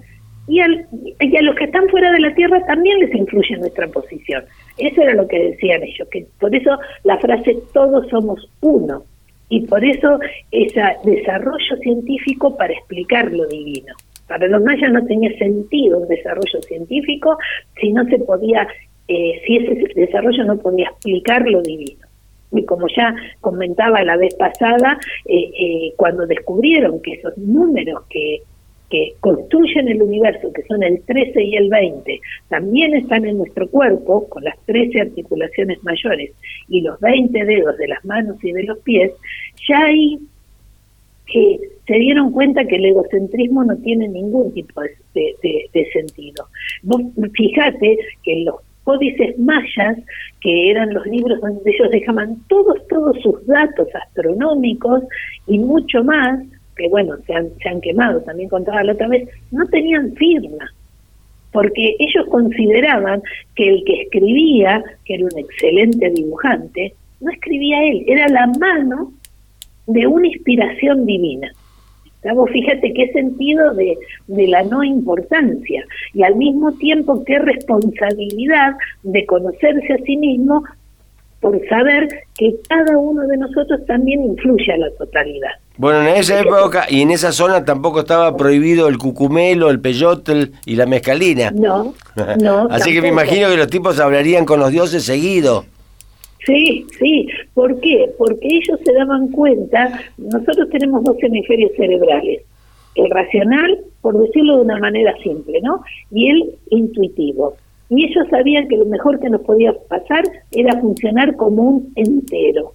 y, 0.47 0.59
y, 0.59 1.37
a 1.37 1.41
los 1.43 1.55
que 1.55 1.65
están 1.65 1.87
fuera 1.89 2.11
de 2.11 2.19
la 2.19 2.33
Tierra 2.33 2.65
también 2.65 2.99
les 2.99 3.13
influye 3.15 3.57
nuestra 3.57 3.87
posición. 3.87 4.43
Eso 4.77 5.01
era 5.01 5.13
lo 5.13 5.27
que 5.27 5.39
decían 5.39 5.83
ellos, 5.83 6.07
que 6.09 6.25
por 6.39 6.53
eso 6.55 6.77
la 7.03 7.17
frase 7.19 7.57
todos 7.73 8.07
somos 8.09 8.49
uno 8.61 9.03
y 9.49 9.67
por 9.67 9.83
eso 9.85 10.19
ese 10.51 10.81
desarrollo 11.03 11.77
científico 11.81 12.55
para 12.57 12.73
explicar 12.73 13.31
lo 13.31 13.45
divino. 13.47 13.93
Para 14.27 14.47
los 14.47 14.63
mayas 14.63 14.91
no 14.93 15.05
tenía 15.05 15.37
sentido 15.37 15.99
un 15.99 16.07
desarrollo 16.07 16.61
científico 16.65 17.37
si 17.79 17.91
no 17.91 18.05
se 18.05 18.17
podía 18.19 18.65
eh, 19.11 19.41
si 19.45 19.57
ese 19.57 19.93
desarrollo 19.93 20.45
no 20.45 20.57
podía 20.57 20.87
explicar 20.87 21.45
lo 21.45 21.61
divino. 21.61 22.07
Y 22.53 22.63
como 22.63 22.87
ya 22.95 23.13
comentaba 23.41 24.03
la 24.03 24.15
vez 24.15 24.33
pasada, 24.35 24.97
eh, 25.25 25.51
eh, 25.59 25.93
cuando 25.97 26.25
descubrieron 26.25 27.01
que 27.01 27.13
esos 27.13 27.37
números 27.37 28.03
que, 28.09 28.41
que 28.89 29.15
construyen 29.19 29.89
el 29.89 30.01
universo, 30.01 30.53
que 30.53 30.63
son 30.63 30.81
el 30.83 31.01
13 31.01 31.43
y 31.43 31.55
el 31.55 31.69
20, 31.69 32.21
también 32.47 32.93
están 32.93 33.25
en 33.25 33.37
nuestro 33.37 33.67
cuerpo, 33.69 34.29
con 34.29 34.45
las 34.45 34.57
13 34.65 35.01
articulaciones 35.01 35.83
mayores 35.83 36.31
y 36.69 36.79
los 36.79 36.97
20 37.01 37.45
dedos 37.45 37.77
de 37.77 37.89
las 37.89 38.03
manos 38.05 38.41
y 38.43 38.53
de 38.53 38.63
los 38.63 38.79
pies, 38.79 39.11
ya 39.67 39.79
ahí 39.85 40.19
que 41.25 41.59
se 41.85 41.93
dieron 41.95 42.31
cuenta 42.31 42.65
que 42.65 42.77
el 42.77 42.85
egocentrismo 42.85 43.63
no 43.65 43.75
tiene 43.77 44.07
ningún 44.07 44.53
tipo 44.53 44.81
de, 44.81 44.95
de, 45.13 45.69
de 45.73 45.91
sentido. 45.91 46.47
Vos 46.83 47.01
fíjate 47.33 47.97
que 48.23 48.43
los 48.43 48.55
códices 48.83 49.37
mayas, 49.37 49.97
que 50.41 50.71
eran 50.71 50.93
los 50.93 51.05
libros 51.05 51.39
donde 51.41 51.61
ellos 51.65 51.91
dejaban 51.91 52.37
todos, 52.47 52.87
todos 52.87 53.17
sus 53.21 53.45
datos 53.45 53.87
astronómicos 53.93 55.03
y 55.47 55.59
mucho 55.59 56.03
más, 56.03 56.39
que 56.75 56.87
bueno, 56.89 57.15
se 57.27 57.33
han, 57.33 57.49
se 57.61 57.69
han 57.69 57.81
quemado, 57.81 58.21
también 58.21 58.49
contaba 58.49 58.83
la 58.83 58.93
otra 58.93 59.07
vez, 59.07 59.29
no 59.51 59.65
tenían 59.67 60.13
firma, 60.15 60.71
porque 61.51 61.95
ellos 61.99 62.25
consideraban 62.29 63.21
que 63.55 63.69
el 63.69 63.83
que 63.85 64.01
escribía, 64.03 64.83
que 65.05 65.15
era 65.15 65.25
un 65.25 65.37
excelente 65.37 66.09
dibujante, 66.09 66.93
no 67.19 67.31
escribía 67.31 67.83
él, 67.83 68.03
era 68.07 68.27
la 68.29 68.47
mano 68.47 69.13
de 69.87 70.07
una 70.07 70.27
inspiración 70.27 71.05
divina. 71.05 71.51
Vos 72.35 72.49
fíjate 72.51 72.93
qué 72.93 73.11
sentido 73.13 73.73
de, 73.73 73.97
de 74.27 74.47
la 74.47 74.63
no 74.63 74.83
importancia 74.83 75.83
y 76.13 76.23
al 76.23 76.35
mismo 76.35 76.71
tiempo 76.73 77.23
qué 77.25 77.39
responsabilidad 77.39 78.73
de 79.03 79.25
conocerse 79.25 79.93
a 79.93 79.97
sí 80.05 80.17
mismo 80.17 80.63
por 81.41 81.59
saber 81.67 82.07
que 82.37 82.55
cada 82.69 82.97
uno 82.97 83.23
de 83.23 83.35
nosotros 83.35 83.81
también 83.87 84.23
influye 84.23 84.71
a 84.71 84.77
la 84.77 84.91
totalidad. 84.91 85.49
Bueno, 85.77 86.03
en 86.03 86.15
esa 86.15 86.39
época 86.39 86.85
y 86.87 87.01
en 87.01 87.09
esa 87.09 87.31
zona 87.31 87.65
tampoco 87.65 88.01
estaba 88.01 88.37
prohibido 88.37 88.87
el 88.87 88.99
cucumelo, 88.99 89.71
el 89.71 89.81
peyotl 89.81 90.51
y 90.65 90.75
la 90.75 90.85
mezcalina. 90.85 91.49
No, 91.49 91.95
no. 92.39 92.67
Así 92.69 92.93
que 92.93 93.01
me 93.01 93.07
imagino 93.07 93.49
que 93.49 93.57
los 93.57 93.67
tipos 93.67 93.99
hablarían 93.99 94.45
con 94.45 94.59
los 94.59 94.71
dioses 94.71 95.03
seguido. 95.03 95.65
Sí, 96.45 96.85
sí. 96.97 97.27
¿Por 97.53 97.79
qué? 97.79 98.11
Porque 98.17 98.47
ellos 98.47 98.79
se 98.83 98.93
daban 98.93 99.27
cuenta, 99.29 99.99
nosotros 100.17 100.69
tenemos 100.69 101.03
dos 101.03 101.17
hemisferios 101.21 101.71
cerebrales, 101.75 102.41
el 102.95 103.09
racional, 103.11 103.79
por 104.01 104.17
decirlo 104.17 104.57
de 104.57 104.63
una 104.63 104.79
manera 104.79 105.15
simple, 105.21 105.61
¿no? 105.61 105.81
Y 106.11 106.29
el 106.29 106.55
intuitivo. 106.71 107.53
Y 107.89 108.05
ellos 108.05 108.27
sabían 108.29 108.67
que 108.67 108.77
lo 108.77 108.85
mejor 108.85 109.19
que 109.19 109.29
nos 109.29 109.41
podía 109.41 109.73
pasar 109.89 110.23
era 110.51 110.79
funcionar 110.79 111.35
como 111.35 111.63
un 111.63 111.91
entero. 111.95 112.73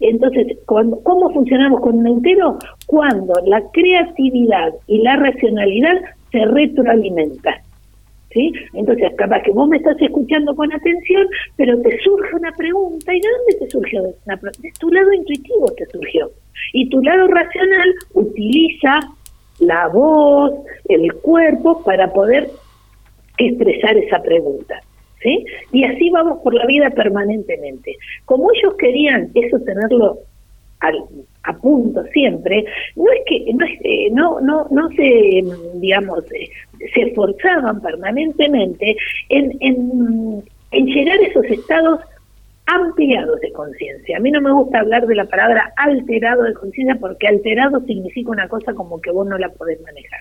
Entonces, 0.00 0.58
¿cómo 0.66 1.32
funcionamos 1.32 1.80
con 1.80 1.98
un 1.98 2.06
entero? 2.06 2.58
Cuando 2.86 3.32
la 3.46 3.62
creatividad 3.72 4.74
y 4.86 4.98
la 4.98 5.16
racionalidad 5.16 6.00
se 6.30 6.44
retroalimentan. 6.44 7.54
¿Sí? 8.32 8.52
Entonces, 8.74 9.12
capaz 9.16 9.42
que 9.42 9.52
vos 9.52 9.68
me 9.68 9.76
estás 9.76 10.00
escuchando 10.00 10.54
con 10.54 10.72
atención, 10.72 11.26
pero 11.56 11.80
te 11.80 11.98
surge 12.00 12.36
una 12.36 12.52
pregunta, 12.52 13.14
¿y 13.14 13.20
de 13.20 13.28
dónde 13.28 13.64
te 13.64 13.70
surgió? 13.70 14.02
De 14.02 14.72
tu 14.78 14.90
lado 14.90 15.12
intuitivo 15.12 15.66
te 15.76 15.86
surgió. 15.86 16.30
Y 16.72 16.88
tu 16.88 17.00
lado 17.02 17.28
racional 17.28 17.94
utiliza 18.14 19.00
la 19.60 19.88
voz, 19.88 20.52
el 20.88 21.12
cuerpo, 21.14 21.82
para 21.84 22.12
poder 22.12 22.48
expresar 23.38 23.96
esa 23.96 24.22
pregunta. 24.22 24.80
¿Sí? 25.20 25.44
Y 25.72 25.82
así 25.82 26.10
vamos 26.10 26.38
por 26.44 26.54
la 26.54 26.64
vida 26.66 26.90
permanentemente. 26.90 27.96
Como 28.24 28.52
ellos 28.54 28.74
querían 28.78 29.32
eso 29.34 29.58
tenerlo 29.60 30.20
al, 30.80 31.04
a 31.44 31.56
punto 31.56 32.04
siempre, 32.12 32.64
no 32.96 33.04
es 33.12 33.20
que 33.26 33.52
no, 33.52 33.66
eh, 33.66 34.08
no, 34.12 34.40
no, 34.40 34.66
no 34.70 34.88
se, 34.90 35.42
digamos, 35.74 36.24
eh, 36.32 36.50
se 36.94 37.02
esforzaban 37.02 37.80
permanentemente 37.80 38.96
en, 39.28 39.56
en, 39.60 40.44
en 40.70 40.86
llegar 40.86 41.18
a 41.18 41.26
esos 41.26 41.44
estados 41.46 42.00
ampliados 42.66 43.40
de 43.40 43.50
conciencia. 43.52 44.18
A 44.18 44.20
mí 44.20 44.30
no 44.30 44.42
me 44.42 44.52
gusta 44.52 44.80
hablar 44.80 45.06
de 45.06 45.14
la 45.14 45.24
palabra 45.24 45.72
alterado 45.76 46.42
de 46.42 46.52
conciencia 46.52 46.96
porque 47.00 47.26
alterado 47.26 47.80
significa 47.86 48.30
una 48.30 48.48
cosa 48.48 48.74
como 48.74 49.00
que 49.00 49.10
vos 49.10 49.26
no 49.26 49.38
la 49.38 49.48
podés 49.48 49.80
manejar. 49.80 50.20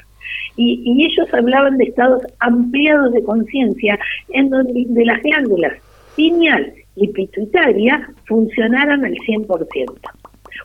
Y, 0.56 0.82
y 0.86 1.06
ellos 1.06 1.32
hablaban 1.34 1.78
de 1.78 1.86
estados 1.86 2.24
ampliados 2.40 3.12
de 3.12 3.24
conciencia 3.24 4.00
en 4.30 4.50
donde 4.50 4.86
de 4.88 5.06
las 5.06 5.22
glándulas 5.22 5.74
pineal 6.16 6.74
y 6.96 7.08
pituitaria 7.10 8.10
funcionaran 8.26 9.06
al 9.06 9.14
100%. 9.14 9.94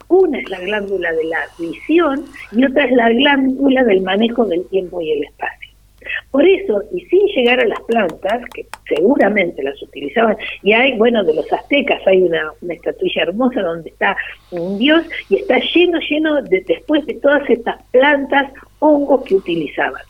Una 0.08 0.38
es 0.38 0.48
la 0.48 0.60
glándula 0.60 1.12
de 1.12 1.24
la 1.24 1.38
visión 1.58 2.24
y 2.52 2.64
otra 2.64 2.84
es 2.84 2.92
la 2.92 3.10
glándula 3.10 3.84
del 3.84 4.02
manejo 4.02 4.44
del 4.46 4.66
tiempo 4.68 5.00
y 5.00 5.12
el 5.12 5.24
espacio. 5.24 5.72
Por 6.30 6.46
eso, 6.46 6.82
y 6.92 7.00
sin 7.02 7.26
llegar 7.28 7.60
a 7.60 7.66
las 7.66 7.80
plantas, 7.82 8.42
que 8.54 8.66
seguramente 8.88 9.62
las 9.62 9.80
utilizaban, 9.82 10.36
y 10.62 10.72
hay, 10.72 10.96
bueno, 10.96 11.22
de 11.22 11.34
los 11.34 11.52
aztecas 11.52 12.00
hay 12.06 12.22
una, 12.22 12.50
una 12.60 12.74
estatuilla 12.74 13.22
hermosa 13.22 13.60
donde 13.60 13.90
está 13.90 14.16
un 14.50 14.78
dios 14.78 15.04
y 15.28 15.36
está 15.36 15.58
lleno, 15.58 15.98
lleno 16.00 16.42
de, 16.42 16.60
después 16.66 17.06
de 17.06 17.14
todas 17.14 17.48
estas 17.48 17.82
plantas, 17.92 18.52
hongos 18.80 19.24
que 19.24 19.36
utilizaban. 19.36 20.02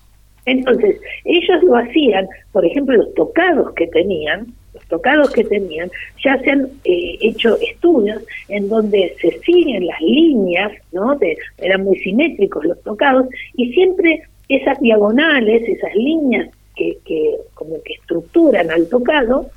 Entonces, 0.44 1.00
ellos 1.24 1.62
lo 1.62 1.76
hacían, 1.76 2.26
por 2.52 2.64
ejemplo, 2.64 2.96
los 2.96 3.14
tocados 3.14 3.72
que 3.74 3.86
tenían, 3.88 4.46
tocados 4.88 5.30
que 5.30 5.44
tenían, 5.44 5.90
ya 6.22 6.38
se 6.38 6.50
han 6.50 6.68
eh, 6.84 7.18
hecho 7.20 7.58
estudios 7.60 8.22
en 8.48 8.68
donde 8.68 9.14
se 9.20 9.38
siguen 9.40 9.86
las 9.86 10.00
líneas, 10.00 10.72
¿no? 10.92 11.16
De, 11.16 11.36
eran 11.58 11.84
muy 11.84 11.98
simétricos 11.98 12.64
los 12.64 12.80
tocados, 12.82 13.26
y 13.56 13.72
siempre 13.72 14.22
esas 14.48 14.78
diagonales, 14.80 15.62
esas 15.68 15.94
líneas 15.94 16.50
que, 16.76 16.98
que 17.04 17.36
como 17.54 17.82
que 17.82 17.94
estructuran 17.94 18.70
al 18.70 18.88
tocado, 18.88 19.50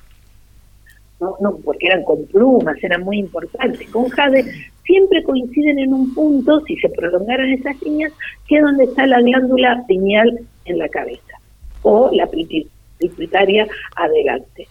no, 1.19 1.35
no, 1.39 1.57
porque 1.63 1.87
eran 1.87 2.03
con 2.03 2.25
plumas, 2.25 2.81
eran 2.83 3.03
muy 3.03 3.19
importantes, 3.19 3.89
con 3.89 4.09
jade, 4.09 4.45
siempre 4.83 5.23
coinciden 5.23 5.79
en 5.79 5.93
un 5.93 6.13
punto, 6.13 6.61
si 6.61 6.75
se 6.77 6.89
prolongaran 6.89 7.51
esas 7.51 7.81
líneas, 7.81 8.11
que 8.47 8.57
es 8.57 8.61
donde 8.61 8.83
está 8.85 9.07
la 9.07 9.21
glándula 9.21 9.83
pineal 9.87 10.39
en 10.65 10.77
la 10.77 10.89
cabeza, 10.89 11.39
o 11.81 12.09
la 12.13 12.27
pituitaria 12.27 13.67
adelante. 13.95 14.67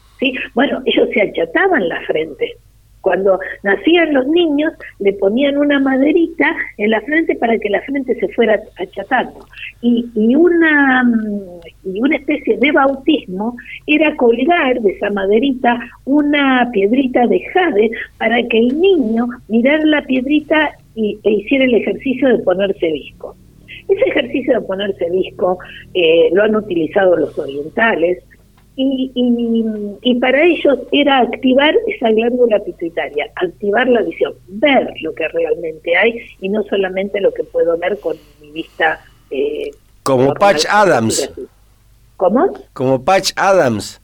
Bueno, 0.55 0.83
ellos 0.87 1.09
se 1.13 1.23
achataban 1.23 1.89
la 1.89 2.01
frente, 2.03 2.57
cuando 3.05 3.39
nacían 3.63 4.15
los 4.15 4.27
niños, 4.27 4.73
le 4.99 5.13
ponían 5.13 5.59
una 5.59 5.79
maderita 5.79 6.57
en 6.79 6.91
la 6.91 7.03
frente 7.03 7.37
para 7.37 7.59
que 7.59 7.69
la 7.69 7.83
frente 7.83 8.19
se 8.19 8.29
fuera 8.29 8.59
achatando. 8.79 9.47
Y, 9.83 10.07
y, 10.15 10.35
una, 10.35 11.05
y 11.85 12.01
una 12.01 12.17
especie 12.17 12.57
de 12.57 12.73
bautismo 12.73 13.55
era 13.87 14.17
colgar 14.17 14.81
de 14.81 14.93
esa 14.93 15.11
maderita 15.11 15.79
una 16.07 16.71
piedrita 16.73 17.27
de 17.27 17.41
jade 17.53 17.91
para 18.17 18.43
que 18.45 18.59
el 18.59 18.81
niño 18.81 19.27
mirara 19.49 19.85
la 19.85 20.03
piedrita 20.03 20.71
y, 20.95 21.19
e 21.23 21.31
hiciera 21.31 21.67
el 21.67 21.75
ejercicio 21.75 22.29
de 22.29 22.39
ponerse 22.43 22.91
visco. 22.91 23.37
Ese 23.87 24.05
ejercicio 24.09 24.55
de 24.55 24.67
ponerse 24.67 25.11
visco 25.11 25.59
eh, 25.93 26.31
lo 26.33 26.45
han 26.45 26.57
utilizado 26.57 27.17
los 27.17 27.39
orientales, 27.39 28.25
y, 28.77 29.13
y, 30.03 30.15
para 30.17 30.43
ellos 30.43 30.79
era 30.91 31.21
activar 31.21 31.77
esa 31.87 32.11
glándula 32.11 32.59
pituitaria, 32.59 33.31
activar 33.37 33.89
la 33.89 34.03
visión, 34.03 34.35
ver 34.49 34.93
lo 35.01 35.15
que 35.15 35.29
realmente 35.29 35.97
hay 35.97 36.21
y 36.41 36.49
no 36.49 36.63
solamente 36.65 37.21
lo 37.21 37.33
que 37.33 37.45
puedo 37.45 37.79
ver 37.79 37.99
con 38.01 38.17
mi 38.41 38.51
vista. 38.51 39.01
Eh, 39.31 39.71
Como 40.03 40.35
Patch 40.35 40.67
Adams. 40.69 41.31
¿Cómo? 42.17 42.53
Como 42.73 43.05
Patch 43.05 43.33
Adams. 43.37 44.01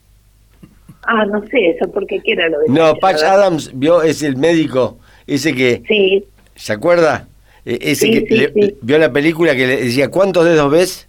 Ah, 1.03 1.25
no 1.25 1.45
sé 1.47 1.71
eso, 1.71 1.91
porque 1.91 2.19
qué 2.21 2.33
era 2.33 2.47
lo 2.47 2.59
de 2.59 2.69
No, 2.69 2.95
Patch, 2.95 3.23
Adams 3.23 3.71
vio, 3.73 4.03
es 4.03 4.21
el 4.21 4.37
médico, 4.37 4.99
ese 5.27 5.53
que... 5.53 5.81
Sí. 5.87 6.25
¿Se 6.55 6.73
acuerda? 6.73 7.27
E, 7.65 7.79
ese 7.81 8.09
que 8.11 8.75
vio 8.81 8.97
la 8.97 9.11
película 9.11 9.55
que 9.55 9.67
le 9.67 9.77
decía, 9.83 10.09
¿cuántos 10.09 10.45
dedos 10.45 10.71
ves? 10.71 11.07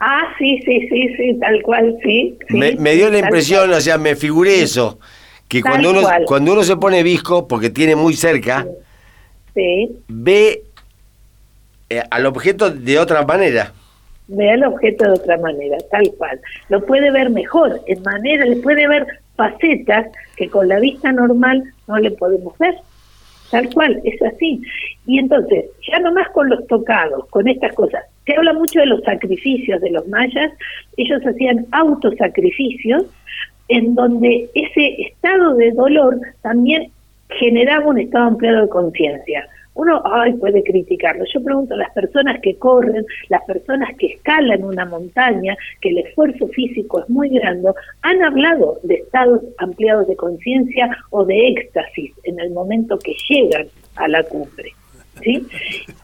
Ah, 0.00 0.32
sí, 0.38 0.58
sí, 0.64 0.88
sí, 0.88 1.14
sí, 1.16 1.38
tal 1.38 1.60
cual, 1.62 1.94
sí. 2.02 2.38
me, 2.48 2.92
dio 2.94 3.10
la 3.10 3.18
impresión, 3.18 3.70
o 3.70 3.80
sea, 3.80 3.98
me 3.98 4.16
figuré 4.16 4.62
eso, 4.62 4.98
que 5.46 5.60
cuando 5.60 5.90
uno, 5.90 6.00
cuando 6.24 6.54
uno 6.54 6.62
se 6.62 6.76
pone 6.76 7.02
visco, 7.02 7.46
porque 7.46 7.68
tiene 7.68 7.96
muy 7.96 8.14
cerca, 8.14 8.66
ve 10.08 10.62
eh, 11.90 12.02
al 12.10 12.24
objeto 12.24 12.70
de 12.70 12.98
otra 12.98 13.26
manera. 13.26 13.74
Ve 14.28 14.50
al 14.50 14.64
objeto 14.64 15.04
de 15.04 15.10
otra 15.10 15.36
manera, 15.36 15.76
tal 15.90 16.10
cual. 16.16 16.40
Lo 16.70 16.86
puede 16.86 17.10
ver 17.10 17.28
mejor, 17.28 17.82
en 17.86 18.02
manera, 18.02 18.46
le 18.46 18.56
puede 18.56 18.88
ver 18.88 19.06
facetas 19.36 20.06
que 20.36 20.48
con 20.48 20.66
la 20.68 20.80
vista 20.80 21.12
normal 21.12 21.62
no 21.88 21.98
le 21.98 22.10
podemos 22.12 22.56
ver. 22.56 22.74
Tal 23.50 23.68
cual, 23.74 24.00
es 24.04 24.20
así. 24.22 24.62
Y 25.06 25.18
entonces, 25.18 25.66
ya 25.90 25.98
nomás 25.98 26.28
con 26.30 26.48
los 26.48 26.66
tocados, 26.68 27.26
con 27.30 27.48
estas 27.48 27.74
cosas, 27.74 28.04
se 28.26 28.36
habla 28.36 28.52
mucho 28.52 28.80
de 28.80 28.86
los 28.86 29.02
sacrificios 29.02 29.80
de 29.80 29.90
los 29.90 30.06
mayas, 30.08 30.52
ellos 30.96 31.20
hacían 31.26 31.66
autosacrificios 31.72 33.04
en 33.68 33.94
donde 33.94 34.48
ese 34.54 35.02
estado 35.02 35.54
de 35.54 35.70
dolor 35.72 36.18
también 36.42 36.90
generaba 37.28 37.86
un 37.86 37.98
estado 37.98 38.26
ampliado 38.26 38.62
de 38.62 38.68
conciencia. 38.68 39.48
Uno 39.80 40.02
ay, 40.04 40.34
puede 40.34 40.62
criticarlo. 40.62 41.24
Yo 41.32 41.42
pregunto 41.42 41.72
a 41.72 41.78
las 41.78 41.90
personas 41.92 42.38
que 42.42 42.54
corren, 42.56 43.06
las 43.30 43.42
personas 43.44 43.88
que 43.96 44.08
escalan 44.08 44.62
una 44.62 44.84
montaña, 44.84 45.56
que 45.80 45.88
el 45.88 45.98
esfuerzo 46.00 46.48
físico 46.48 47.00
es 47.00 47.08
muy 47.08 47.30
grande, 47.30 47.70
han 48.02 48.22
hablado 48.22 48.78
de 48.82 48.96
estados 48.96 49.40
ampliados 49.56 50.06
de 50.06 50.16
conciencia 50.16 50.90
o 51.08 51.24
de 51.24 51.48
éxtasis 51.48 52.12
en 52.24 52.38
el 52.40 52.50
momento 52.50 52.98
que 52.98 53.14
llegan 53.30 53.68
a 53.96 54.06
la 54.06 54.22
cumbre. 54.24 54.70
¿sí? 55.22 55.46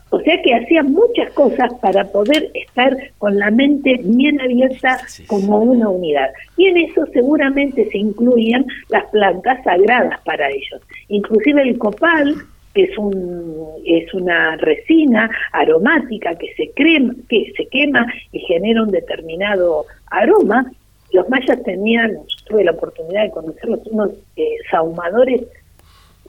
O 0.09 0.21
sea 0.21 0.41
que 0.41 0.55
hacía 0.55 0.83
muchas 0.83 1.31
cosas 1.35 1.71
para 1.83 2.05
poder 2.05 2.51
estar 2.55 2.97
con 3.19 3.39
la 3.39 3.51
mente 3.51 4.01
bien 4.03 4.41
abierta 4.41 4.99
como 5.27 5.59
una 5.59 5.91
unidad. 5.91 6.31
Y 6.57 6.69
en 6.69 6.79
eso 6.79 7.05
seguramente 7.13 7.91
se 7.91 7.99
incluían 7.99 8.65
las 8.89 9.05
plantas 9.11 9.63
sagradas 9.65 10.19
para 10.25 10.49
ellos. 10.49 10.81
Inclusive 11.09 11.61
el 11.61 11.77
copal, 11.77 12.37
es, 12.85 12.99
un, 12.99 13.67
es 13.85 14.13
una 14.15 14.57
resina 14.57 15.31
aromática 15.53 16.35
que 16.37 16.53
se, 16.55 16.71
crema, 16.73 17.15
que 17.29 17.53
se 17.57 17.67
quema 17.67 18.07
y 18.33 18.41
genera 18.41 18.83
un 18.83 18.91
determinado 18.91 19.87
aroma, 20.11 20.71
los 21.13 21.29
mayas 21.29 21.63
tenían, 21.63 22.19
tuve 22.47 22.65
la 22.65 22.73
oportunidad 22.73 23.25
de 23.25 23.31
conocerlos, 23.31 23.87
unos 23.87 24.11
eh, 24.37 24.57
sahumadores 24.71 25.43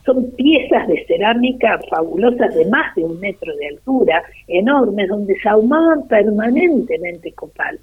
son 0.08 0.32
piezas 0.32 0.88
de 0.88 1.06
cerámica 1.06 1.80
fabulosas 1.90 2.56
de 2.56 2.66
más 2.68 2.96
de 2.96 3.04
un 3.04 3.20
metro 3.20 3.54
de 3.58 3.68
altura, 3.68 4.24
enormes, 4.48 5.10
donde 5.10 5.38
se 5.38 5.50
ahumaban 5.50 6.08
permanentemente 6.08 7.34
copal, 7.34 7.78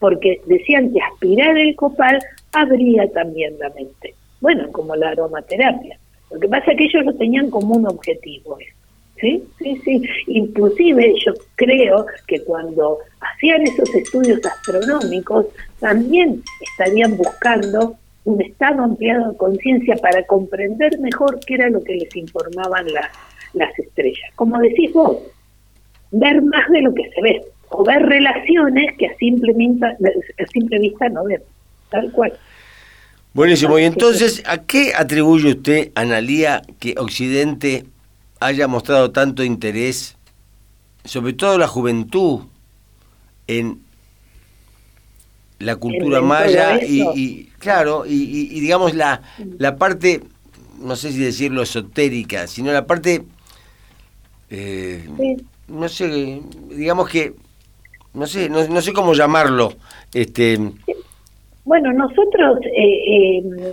porque 0.00 0.40
decían 0.46 0.92
que 0.92 1.00
aspirar 1.00 1.56
el 1.56 1.76
copal 1.76 2.18
abría 2.52 3.08
también 3.12 3.56
la 3.60 3.70
mente. 3.70 4.14
Bueno, 4.40 4.70
como 4.72 4.96
la 4.96 5.10
aromaterapia. 5.10 5.96
Lo 6.34 6.40
que 6.40 6.48
pasa 6.48 6.72
es 6.72 6.78
que 6.78 6.84
ellos 6.84 7.04
lo 7.06 7.14
tenían 7.14 7.50
como 7.50 7.74
un 7.76 7.86
objetivo. 7.86 8.58
¿Sí? 9.20 9.42
Sí, 9.58 9.80
sí. 9.84 10.02
Inclusive 10.26 11.14
yo 11.24 11.32
creo 11.54 12.04
que 12.26 12.42
cuando 12.44 12.98
hacían 13.20 13.62
esos 13.62 13.94
estudios 13.94 14.40
astronómicos, 14.44 15.46
también 15.78 16.42
estarían 16.60 17.16
buscando 17.16 17.96
un 18.24 18.42
estado 18.42 18.82
ampliado 18.82 19.30
de 19.30 19.36
conciencia 19.36 19.96
para 19.96 20.24
comprender 20.24 20.98
mejor 20.98 21.38
qué 21.46 21.54
era 21.54 21.70
lo 21.70 21.82
que 21.84 21.94
les 21.94 22.16
informaban 22.16 22.86
las 23.52 23.78
estrellas. 23.78 24.30
Como 24.34 24.58
decís 24.58 24.92
vos, 24.92 25.18
ver 26.10 26.42
más 26.42 26.68
de 26.70 26.82
lo 26.82 26.92
que 26.92 27.08
se 27.10 27.22
ve, 27.22 27.42
o 27.70 27.84
ver 27.84 28.02
relaciones 28.02 28.96
que 28.98 29.06
a 29.06 29.16
simple, 29.16 29.52
vista, 29.52 29.88
a 29.88 30.46
simple 30.46 30.78
vista 30.78 31.08
no 31.08 31.24
ven, 31.24 31.42
tal 31.90 32.10
cual. 32.12 32.32
Buenísimo, 33.34 33.80
y 33.80 33.82
entonces, 33.82 34.44
¿a 34.46 34.58
qué 34.58 34.94
atribuye 34.94 35.50
usted, 35.50 35.90
Analía, 35.96 36.62
que 36.78 36.94
Occidente 36.96 37.84
haya 38.38 38.68
mostrado 38.68 39.10
tanto 39.10 39.42
interés, 39.42 40.16
sobre 41.04 41.32
todo 41.32 41.58
la 41.58 41.66
juventud, 41.66 42.42
en 43.48 43.82
la 45.58 45.74
cultura 45.74 46.20
maya 46.20 46.78
y, 46.80 47.50
claro, 47.58 48.04
y, 48.06 48.60
digamos 48.60 48.94
la, 48.94 49.20
la 49.58 49.74
parte, 49.78 50.22
no 50.80 50.94
sé 50.94 51.10
si 51.10 51.18
decirlo 51.18 51.62
esotérica, 51.62 52.46
sino 52.46 52.70
la 52.70 52.86
parte, 52.86 53.24
eh, 54.48 55.08
no 55.66 55.88
sé, 55.88 56.40
digamos 56.70 57.08
que, 57.08 57.34
no 58.12 58.28
sé, 58.28 58.48
no, 58.48 58.80
sé 58.80 58.92
cómo 58.92 59.12
llamarlo. 59.12 59.74
este 60.12 60.60
Bueno, 61.64 61.92
nosotros 61.92 62.58
eh, 62.66 63.38
eh, 63.38 63.72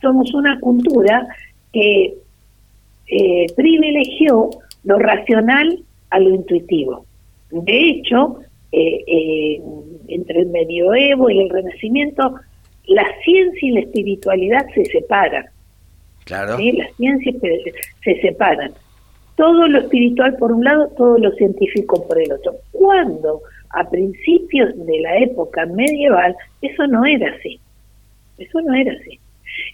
somos 0.00 0.32
una 0.34 0.58
cultura 0.60 1.26
que 1.72 2.14
privilegió 3.56 4.50
lo 4.84 4.98
racional 4.98 5.82
a 6.10 6.20
lo 6.20 6.30
intuitivo. 6.30 7.04
De 7.50 7.90
hecho, 7.90 8.38
eh, 8.70 9.60
entre 10.08 10.40
el 10.40 10.46
medioevo 10.46 11.28
y 11.28 11.40
el 11.40 11.50
renacimiento, 11.50 12.34
la 12.86 13.06
ciencia 13.24 13.68
y 13.68 13.72
la 13.72 13.80
espiritualidad 13.80 14.66
se 14.74 14.84
separan. 14.86 15.46
Claro. 16.24 16.58
Las 16.58 16.94
ciencias 16.96 17.34
se 18.04 18.20
separan. 18.20 18.72
Todo 19.36 19.66
lo 19.66 19.80
espiritual 19.80 20.36
por 20.36 20.52
un 20.52 20.62
lado, 20.62 20.88
todo 20.96 21.18
lo 21.18 21.32
científico 21.32 22.06
por 22.06 22.20
el 22.20 22.30
otro. 22.30 22.54
Cuando 22.70 23.40
a 23.70 23.88
principios 23.88 24.74
de 24.86 25.00
la 25.00 25.18
época 25.18 25.66
medieval 25.66 26.36
eso 26.62 26.86
no 26.86 27.04
era 27.04 27.32
así. 27.34 27.60
Eso 28.38 28.60
no 28.62 28.74
era 28.74 28.92
así. 28.92 29.18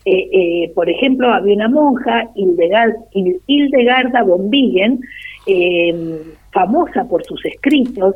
Eh, 0.05 0.29
eh, 0.33 0.73
por 0.75 0.89
ejemplo, 0.89 1.33
había 1.33 1.55
una 1.55 1.69
monja, 1.69 2.31
Hildegarda 2.35 4.23
von 4.23 4.51
Bingen, 4.51 5.01
eh, 5.47 6.23
famosa 6.53 7.05
por 7.05 7.25
sus 7.25 7.45
escritos, 7.45 8.15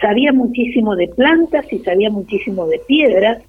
sabía 0.00 0.32
muchísimo 0.32 0.94
de 0.94 1.08
plantas 1.08 1.70
y 1.72 1.78
sabía 1.80 2.10
muchísimo 2.10 2.66
de 2.66 2.78
piedras, 2.86 3.42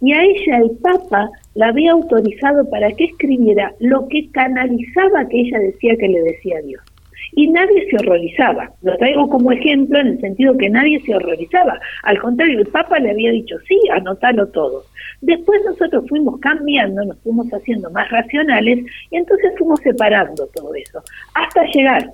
y 0.00 0.12
a 0.12 0.22
ella 0.22 0.58
el 0.58 0.72
Papa 0.82 1.30
la 1.54 1.68
había 1.68 1.92
autorizado 1.92 2.68
para 2.68 2.90
que 2.92 3.04
escribiera 3.04 3.72
lo 3.78 4.08
que 4.08 4.28
canalizaba 4.30 5.28
que 5.28 5.40
ella 5.40 5.58
decía 5.58 5.96
que 5.96 6.08
le 6.08 6.20
decía 6.22 6.60
Dios. 6.62 6.82
Y 7.32 7.48
nadie 7.48 7.88
se 7.90 7.96
horrorizaba. 7.96 8.70
Lo 8.82 8.96
traigo 8.96 9.28
como 9.28 9.52
ejemplo 9.52 9.98
en 9.98 10.08
el 10.08 10.20
sentido 10.20 10.56
que 10.56 10.70
nadie 10.70 11.00
se 11.00 11.14
horrorizaba. 11.14 11.80
Al 12.02 12.18
contrario, 12.18 12.60
el 12.60 12.66
Papa 12.66 12.98
le 12.98 13.10
había 13.10 13.32
dicho, 13.32 13.56
sí, 13.66 13.78
anotalo 13.92 14.46
todo. 14.48 14.84
Después 15.20 15.60
nosotros 15.64 16.04
fuimos 16.08 16.38
cambiando, 16.40 17.04
nos 17.04 17.18
fuimos 17.20 17.48
haciendo 17.52 17.90
más 17.90 18.10
racionales 18.10 18.84
y 19.10 19.16
entonces 19.16 19.52
fuimos 19.56 19.80
separando 19.80 20.46
todo 20.54 20.74
eso. 20.74 21.02
Hasta 21.34 21.64
llegar 21.66 22.12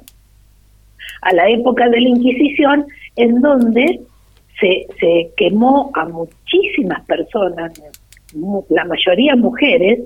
a 1.23 1.35
la 1.35 1.49
época 1.49 1.88
de 1.88 2.01
la 2.01 2.09
Inquisición, 2.09 2.87
en 3.16 3.40
donde 3.40 4.01
se, 4.61 4.87
se 4.99 5.31
quemó 5.37 5.90
a 5.94 6.07
muchísimas 6.07 7.05
personas, 7.07 7.73
la 8.68 8.85
mayoría 8.85 9.35
mujeres, 9.37 10.01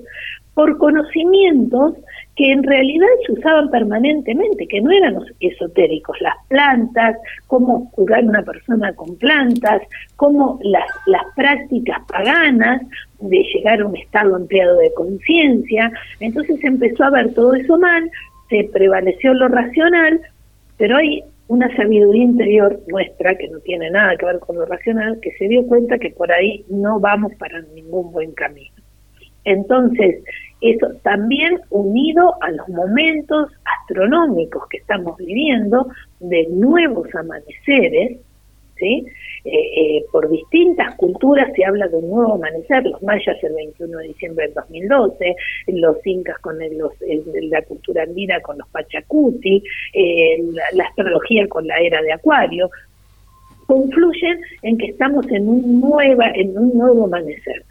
por 0.55 0.77
conocimientos 0.77 1.93
que 2.35 2.51
en 2.51 2.63
realidad 2.63 3.07
se 3.25 3.31
usaban 3.33 3.69
permanentemente, 3.69 4.67
que 4.67 4.81
no 4.81 4.91
eran 4.91 5.17
esotéricos, 5.39 6.19
las 6.19 6.35
plantas, 6.49 7.17
cómo 7.47 7.89
curar 7.91 8.25
una 8.25 8.43
persona 8.43 8.93
con 8.93 9.15
plantas, 9.17 9.81
cómo 10.17 10.59
las, 10.61 10.85
las 11.05 11.23
prácticas 11.35 11.99
paganas 12.07 12.81
de 13.19 13.41
llegar 13.53 13.81
a 13.81 13.87
un 13.87 13.95
estado 13.95 14.35
empleado 14.35 14.77
de 14.77 14.93
conciencia, 14.93 15.91
entonces 16.19 16.61
empezó 16.63 17.05
a 17.05 17.11
ver 17.11 17.33
todo 17.33 17.53
eso 17.55 17.77
mal, 17.77 18.09
se 18.49 18.69
prevaleció 18.71 19.33
lo 19.33 19.47
racional, 19.47 20.19
pero 20.77 20.97
hay 20.97 21.23
una 21.47 21.73
sabiduría 21.75 22.23
interior 22.23 22.79
nuestra 22.87 23.37
que 23.37 23.47
no 23.47 23.59
tiene 23.59 23.89
nada 23.91 24.17
que 24.17 24.25
ver 24.25 24.39
con 24.39 24.57
lo 24.57 24.65
racional, 24.65 25.19
que 25.21 25.31
se 25.33 25.47
dio 25.47 25.65
cuenta 25.67 25.99
que 25.99 26.09
por 26.09 26.31
ahí 26.31 26.65
no 26.69 26.99
vamos 26.99 27.33
para 27.35 27.61
ningún 27.73 28.11
buen 28.11 28.31
camino. 28.33 28.75
Entonces, 29.43 30.23
eso 30.71 30.87
también 31.03 31.59
unido 31.69 32.35
a 32.41 32.51
los 32.51 32.67
momentos 32.69 33.51
astronómicos 33.81 34.67
que 34.69 34.77
estamos 34.77 35.17
viviendo 35.17 35.87
de 36.19 36.47
nuevos 36.49 37.13
amaneceres, 37.13 38.17
¿sí? 38.77 39.05
Eh, 39.45 39.51
eh, 39.51 40.05
por 40.11 40.27
distintas 40.29 40.95
culturas 40.95 41.51
se 41.55 41.63
habla 41.63 41.87
de 41.87 41.97
un 41.97 42.09
nuevo 42.09 42.33
amanecer, 42.33 42.83
los 42.83 43.01
mayas 43.03 43.37
el 43.43 43.53
21 43.53 43.99
de 43.99 44.07
diciembre 44.07 44.45
del 44.45 44.55
2012, 44.55 45.35
los 45.67 45.97
incas 46.07 46.39
con 46.39 46.57
los, 46.57 46.93
la 47.43 47.61
cultura 47.61 48.03
andina 48.03 48.39
con 48.41 48.57
los 48.57 48.67
pachacuti, 48.69 49.63
eh, 49.93 50.43
la, 50.73 50.83
astrología 50.85 51.47
con 51.47 51.67
la 51.67 51.77
era 51.77 52.01
de 52.01 52.13
acuario, 52.13 52.71
confluyen 53.67 54.41
en 54.63 54.77
que 54.79 54.87
estamos 54.87 55.29
en 55.31 55.47
un, 55.47 55.79
nueva, 55.79 56.31
en 56.33 56.57
un 56.57 56.75
nuevo 56.75 57.05
amanecer. 57.05 57.63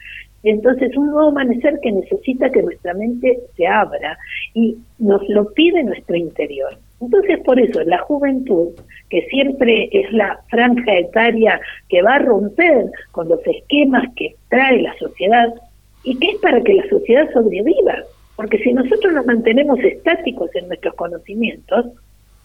Entonces, 0.45 0.95
un 0.97 1.07
nuevo 1.07 1.29
amanecer 1.29 1.81
que 1.83 1.91
necesita 1.91 2.51
que 2.51 2.63
nuestra 2.63 2.93
mente 2.93 3.41
se 3.57 3.67
abra 3.67 4.19
y 4.53 4.77
nos 4.99 5.27
lo 5.31 5.51
pide 5.55 5.83
nuestro 5.83 6.17
interior. 6.17 6.77
Entonces, 7.01 7.41
por 7.45 7.59
eso, 7.59 7.83
la 7.85 7.99
juventud, 7.99 8.69
que 9.09 9.23
siempre 9.31 9.89
es 9.91 10.13
la 10.13 10.39
franja 10.51 10.99
etaria 10.99 11.61
que 11.89 12.03
va 12.03 12.17
a 12.17 12.19
romper 12.19 12.91
con 13.13 13.29
los 13.29 13.41
esquemas 13.47 14.05
que 14.17 14.37
trae 14.51 14.83
la 14.83 14.95
sociedad 14.99 15.55
y 16.03 16.19
que 16.19 16.33
es 16.33 16.37
para 16.41 16.63
que 16.63 16.75
la 16.75 16.89
sociedad 16.89 17.33
sobreviva. 17.33 17.97
Porque 18.37 18.59
si 18.59 18.73
nosotros 18.75 19.15
nos 19.15 19.25
mantenemos 19.25 19.79
estáticos 19.81 20.55
en 20.55 20.69
nuestros 20.69 20.95
conocimientos, 20.95 21.87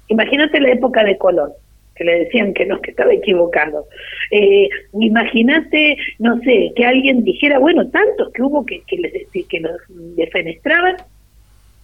imagínate 0.08 0.62
la 0.62 0.72
época 0.72 1.04
de 1.04 1.18
Colón, 1.18 1.52
que 2.00 2.06
le 2.06 2.20
decían 2.20 2.54
que 2.54 2.66
no, 2.66 2.82
que 2.82 2.92
estaba 2.92 3.14
equivocado. 3.14 3.86
Eh, 4.32 4.70
imagínate, 4.94 5.98
no 6.18 6.40
sé, 6.40 6.72
que 6.74 6.86
alguien 6.86 7.26
dijera, 7.26 7.60
bueno, 7.60 7.90
tantos 7.90 8.32
que 8.32 8.42
hubo 8.42 8.66
que, 8.66 8.82
que, 8.88 8.98
les, 8.98 9.12
que 9.48 9.60
los 9.60 9.76
defenestraban 10.16 10.96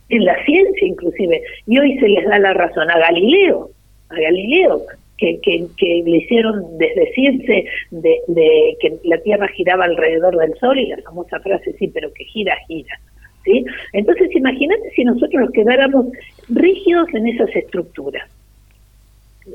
en 0.07 0.23
la 0.23 0.41
ciencia 0.45 0.87
inclusive, 0.87 1.41
y 1.67 1.77
hoy 1.79 1.99
se 1.99 2.07
les 2.07 2.25
da 2.25 2.39
la 2.39 2.53
razón 2.53 2.89
a 2.89 2.97
Galileo, 2.97 3.71
a 4.07 4.15
Galileo, 4.15 4.83
que, 5.17 5.37
que, 5.41 5.65
que 5.77 6.03
le 6.05 6.17
hicieron 6.17 6.77
desdecirse 6.77 7.65
de, 7.91 8.17
de 8.29 8.77
que 8.79 8.93
la 9.03 9.17
Tierra 9.17 9.49
giraba 9.49 9.83
alrededor 9.83 10.37
del 10.37 10.57
Sol 10.59 10.79
y 10.79 10.87
la 10.87 11.01
famosa 11.01 11.41
frase, 11.41 11.73
sí, 11.77 11.89
pero 11.89 12.13
que 12.13 12.23
gira, 12.23 12.55
gira. 12.67 12.97
¿Sí? 13.43 13.63
Entonces 13.93 14.33
imagínate 14.33 14.89
si 14.95 15.03
nosotros 15.03 15.41
nos 15.41 15.51
quedáramos 15.51 16.07
rígidos 16.49 17.13
en 17.13 17.27
esas 17.27 17.53
estructuras 17.55 18.27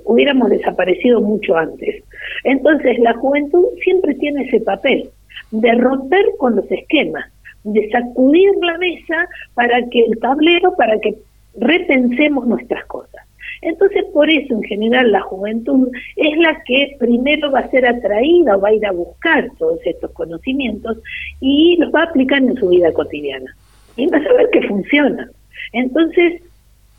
hubiéramos 0.05 0.51
desaparecido 0.51 1.21
mucho 1.21 1.57
antes. 1.57 2.03
Entonces 2.45 2.99
la 2.99 3.15
juventud 3.15 3.65
siempre 3.83 4.15
tiene 4.15 4.45
ese 4.45 4.61
papel 4.61 5.11
de 5.51 5.73
romper 5.75 6.27
con 6.39 6.57
los 6.57 6.71
esquemas, 6.71 7.27
de 7.65 7.91
sacudir 7.91 8.51
la 8.63 8.79
mesa 8.79 9.29
para 9.55 9.87
que 9.89 10.05
el 10.05 10.19
tablero, 10.19 10.75
para 10.77 10.99
que 11.01 11.17
repensemos 11.57 12.47
nuestras 12.47 12.85
cosas. 12.87 13.27
Entonces, 13.63 14.05
por 14.15 14.31
eso, 14.31 14.55
en 14.55 14.63
general, 14.63 15.13
la 15.13 15.21
juventud 15.21 15.89
es 16.17 16.39
la 16.39 16.63
que 16.65 16.97
primero 16.99 17.51
va 17.51 17.61
a 17.61 17.71
ser 17.71 17.87
atraída 17.87 18.57
o 18.57 18.61
va 18.61 18.69
a 18.69 18.75
ir 18.75 18.87
a 18.87 18.93
buscar 18.93 19.51
todos 19.59 19.79
estos 19.85 20.11
conocimientos 20.13 20.99
y 21.41 21.77
los 21.79 21.93
va 21.93 22.01
a 22.01 22.05
aplicar 22.05 22.43
en 22.43 22.57
su 22.57 22.71
vida 22.71 22.91
cotidiana. 22.93 23.55
Y 23.97 24.07
va 24.07 24.17
a 24.17 24.25
saber 24.25 24.49
que 24.51 24.67
funciona. 24.67 25.31
Entonces, 25.73 26.41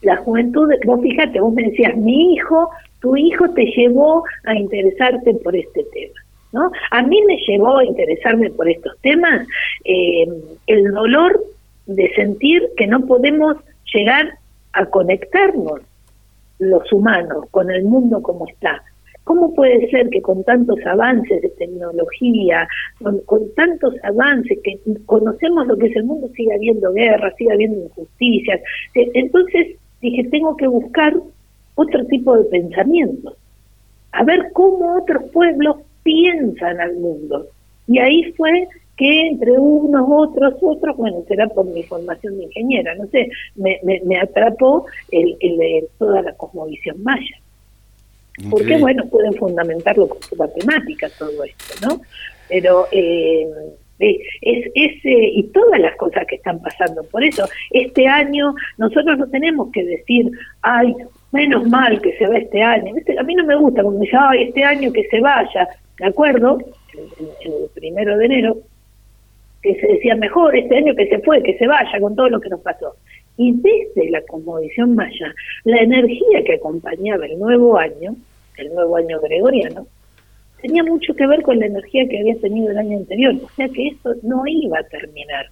la 0.02 0.18
juventud, 0.18 0.70
vos 0.86 1.02
fíjate, 1.02 1.40
vos 1.40 1.54
me 1.54 1.64
decías, 1.64 1.96
mi 1.96 2.34
hijo, 2.34 2.70
tu 3.00 3.16
hijo 3.16 3.50
te 3.52 3.66
llevó 3.66 4.24
a 4.46 4.56
interesarte 4.56 5.34
por 5.36 5.56
este 5.56 5.84
tema. 5.94 6.20
¿No? 6.54 6.70
A 6.92 7.02
mí 7.02 7.18
me 7.28 7.38
llevó 7.48 7.78
a 7.78 7.86
interesarme 7.86 8.50
por 8.50 8.68
estos 8.68 9.00
temas 9.00 9.48
eh, 9.86 10.28
el 10.68 10.92
dolor 10.92 11.42
de 11.86 12.14
sentir 12.14 12.68
que 12.76 12.88
no 12.88 13.06
podemos 13.06 13.56
llegar 13.94 14.34
a 14.74 14.86
conectarnos 14.86 15.80
los 16.60 16.92
humanos 16.92 17.46
con 17.52 17.72
el 17.72 17.86
mundo 17.86 18.22
como 18.22 18.48
está. 18.48 18.84
¿Cómo 19.24 19.54
puede 19.54 19.90
ser 19.92 20.10
que 20.10 20.22
con 20.22 20.44
tantos 20.44 20.78
avances 20.86 21.42
de 21.42 21.50
tecnología, 21.50 22.68
con, 23.02 23.20
con, 23.22 23.54
tantos 23.54 23.94
avances, 24.04 24.60
que 24.64 24.78
conocemos 25.06 25.68
lo 25.68 25.78
que 25.78 25.88
es 25.88 25.96
el 25.96 26.04
mundo, 26.04 26.28
siga 26.36 26.56
habiendo 26.56 26.92
guerra, 26.92 27.34
siga 27.38 27.54
habiendo 27.54 27.84
injusticias? 27.84 28.60
Entonces, 28.94 29.78
dije, 30.02 30.24
tengo 30.26 30.56
que 30.58 30.68
buscar 30.68 31.14
otro 31.76 32.06
tipo 32.06 32.38
de 32.38 32.46
pensamiento, 32.46 33.36
a 34.12 34.24
ver 34.24 34.52
cómo 34.54 34.98
otros 34.98 35.24
pueblos 35.32 35.78
piensan 36.04 36.80
al 36.80 36.96
mundo. 36.96 37.48
Y 37.88 38.00
ahí 38.00 38.32
fue 38.34 38.68
que 38.98 39.28
entre 39.28 39.52
unos, 39.52 40.06
otros, 40.08 40.56
otros, 40.62 40.98
bueno, 40.98 41.24
será 41.28 41.48
por 41.48 41.66
mi 41.66 41.84
formación 41.84 42.38
de 42.38 42.44
ingeniera, 42.46 42.94
no 42.96 43.08
sé, 43.08 43.30
me, 43.56 43.80
me, 43.84 44.20
atrapó 44.20 44.86
el, 45.12 45.38
el, 45.40 45.88
toda 45.98 46.22
la 46.22 46.34
cosmovisión 46.34 47.02
maya. 47.04 47.38
Porque, 48.50 48.78
bueno, 48.78 49.06
pueden 49.08 49.34
fundamentarlo 49.34 50.08
con 50.08 50.22
su 50.24 50.36
matemática 50.36 51.10
todo 51.18 51.44
esto, 51.44 51.88
¿no? 51.88 52.02
Pero 52.48 52.88
eh, 52.92 53.48
es, 54.02 54.72
es 54.74 54.92
y 55.04 55.44
todas 55.54 55.80
las 55.80 55.96
cosas 55.96 56.26
que 56.28 56.36
están 56.36 56.62
pasando. 56.62 57.04
Por 57.04 57.24
eso, 57.24 57.46
este 57.70 58.08
año 58.08 58.54
nosotros 58.78 59.18
no 59.18 59.30
tenemos 59.30 59.72
que 59.72 59.84
decir, 59.84 60.32
ay, 60.62 60.96
menos 61.32 61.68
mal 61.68 62.02
que 62.02 62.18
se 62.18 62.28
va 62.28 62.38
este 62.38 62.62
año. 62.62 62.94
A 63.18 63.24
mí 63.24 63.36
no 63.36 63.46
me 63.46 63.56
gusta 63.56 63.82
cuando 63.84 64.00
me 64.00 64.06
dice, 64.06 64.18
ay, 64.20 64.44
este 64.44 64.64
año 64.64 64.92
que 64.92 65.08
se 65.10 65.20
vaya. 65.20 65.68
¿De 65.98 66.08
acuerdo? 66.08 66.58
El, 66.94 67.70
primero 67.74 68.18
de 68.18 68.26
enero, 68.26 68.58
que 69.62 69.80
se 69.80 69.88
decía 69.88 70.16
mejor 70.16 70.56
este 70.58 70.78
año 70.78 70.96
que 70.96 71.08
se 71.08 71.20
fue, 71.20 71.42
que 71.44 71.58
se 71.58 71.68
vaya 71.68 72.00
con 72.00 72.16
todo 72.16 72.30
lo 72.30 72.42
que 72.42 72.50
nos 72.50 72.62
pasó. 72.62 72.96
Y 73.38 73.54
desde 73.54 74.10
la 74.10 74.22
conmovisión 74.24 74.96
maya, 74.96 75.34
la 75.64 75.78
energía 75.78 76.44
que 76.44 76.56
acompañaba 76.56 77.26
el 77.26 77.40
nuevo 77.40 77.78
año, 77.78 78.16
el 78.58 78.74
nuevo 78.74 78.98
año 78.98 79.20
gregoriano, 79.22 79.88
tenía 80.62 80.84
mucho 80.84 81.13
que 81.13 81.28
ver 81.28 81.41
con 81.41 81.60
la 81.60 81.65
energía 81.65 82.08
que 82.08 82.19
había 82.19 82.39
tenido 82.39 82.71
el 82.71 82.78
año 82.78 82.97
anterior, 82.97 83.36
o 83.43 83.50
sea 83.56 83.67
que 83.69 83.88
esto 83.88 84.13
no 84.24 84.43
iba 84.47 84.80
a 84.80 84.84
terminar. 84.84 85.47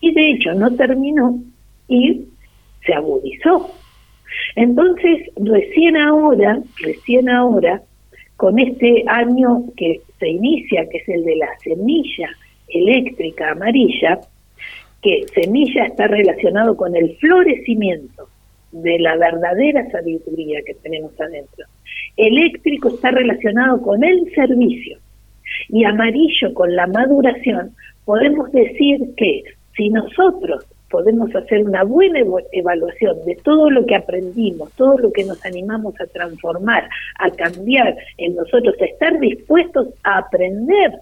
Y 0.00 0.12
de 0.12 0.30
hecho 0.30 0.54
no 0.54 0.74
terminó 0.74 1.38
y 1.88 2.24
se 2.84 2.94
agudizó. 2.94 3.70
Entonces, 4.56 5.30
recién 5.36 5.96
ahora, 5.96 6.60
recién 6.80 7.28
ahora, 7.28 7.82
con 8.36 8.58
este 8.58 9.04
año 9.06 9.64
que 9.76 10.00
se 10.18 10.28
inicia, 10.28 10.88
que 10.88 10.98
es 10.98 11.08
el 11.08 11.24
de 11.24 11.36
la 11.36 11.48
semilla 11.62 12.30
eléctrica 12.68 13.52
amarilla, 13.52 14.20
que 15.02 15.24
semilla 15.34 15.84
está 15.84 16.06
relacionado 16.08 16.76
con 16.76 16.96
el 16.96 17.16
florecimiento 17.16 18.28
de 18.74 18.98
la 18.98 19.16
verdadera 19.16 19.88
sabiduría 19.90 20.60
que 20.66 20.74
tenemos 20.74 21.12
adentro. 21.20 21.64
Eléctrico 22.16 22.88
está 22.88 23.12
relacionado 23.12 23.80
con 23.80 24.02
el 24.02 24.32
servicio 24.34 24.98
y 25.68 25.84
amarillo 25.84 26.52
con 26.54 26.74
la 26.74 26.86
maduración. 26.88 27.70
Podemos 28.04 28.50
decir 28.50 29.14
que 29.16 29.44
si 29.76 29.90
nosotros 29.90 30.66
podemos 30.90 31.34
hacer 31.34 31.64
una 31.64 31.84
buena 31.84 32.20
evaluación 32.52 33.24
de 33.24 33.36
todo 33.36 33.70
lo 33.70 33.86
que 33.86 33.94
aprendimos, 33.94 34.72
todo 34.72 34.98
lo 34.98 35.12
que 35.12 35.24
nos 35.24 35.44
animamos 35.44 35.94
a 36.00 36.06
transformar, 36.06 36.88
a 37.18 37.30
cambiar 37.30 37.96
en 38.18 38.34
nosotros, 38.34 38.74
a 38.80 38.84
estar 38.84 39.18
dispuestos 39.20 39.88
a 40.02 40.18
aprender. 40.18 40.98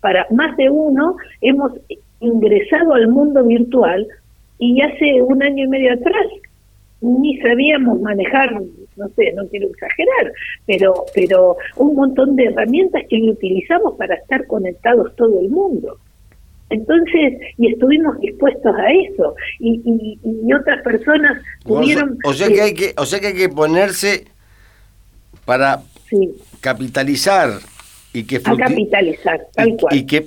Para 0.00 0.26
más 0.30 0.56
de 0.56 0.70
uno 0.70 1.16
hemos 1.40 1.72
ingresado 2.20 2.94
al 2.94 3.08
mundo 3.08 3.44
virtual 3.44 4.06
y 4.58 4.80
hace 4.80 5.20
un 5.22 5.42
año 5.42 5.64
y 5.64 5.68
medio 5.68 5.92
atrás 5.92 6.26
ni 7.00 7.38
sabíamos 7.38 8.00
manejar, 8.00 8.52
no 8.54 9.08
sé, 9.16 9.32
no 9.34 9.46
quiero 9.48 9.68
exagerar, 9.68 10.32
pero, 10.66 11.04
pero 11.14 11.56
un 11.76 11.94
montón 11.94 12.36
de 12.36 12.46
herramientas 12.46 13.02
que 13.08 13.16
hoy 13.16 13.30
utilizamos 13.30 13.96
para 13.96 14.14
estar 14.14 14.46
conectados 14.46 15.14
todo 15.16 15.40
el 15.40 15.50
mundo. 15.50 15.98
Entonces, 16.68 17.34
y 17.58 17.72
estuvimos 17.72 18.18
dispuestos 18.18 18.74
a 18.74 18.90
eso, 18.90 19.36
y, 19.60 20.18
y, 20.24 20.52
otras 20.52 20.82
personas 20.82 21.40
tuvieron... 21.64 22.18
O 22.24 22.32
sea, 22.32 22.48
que 22.48 22.60
hay 22.60 22.74
que, 22.74 22.92
o 22.96 23.06
sea 23.06 23.20
que 23.20 23.28
hay 23.28 23.34
que 23.34 23.48
ponerse 23.48 24.24
para 25.44 25.82
capitalizar 26.60 27.50
y 28.12 28.24
que, 28.24 28.40
capitalizar, 28.40 29.46
tal 29.54 29.76
cual, 29.76 29.94
y, 29.94 30.06
que 30.06 30.26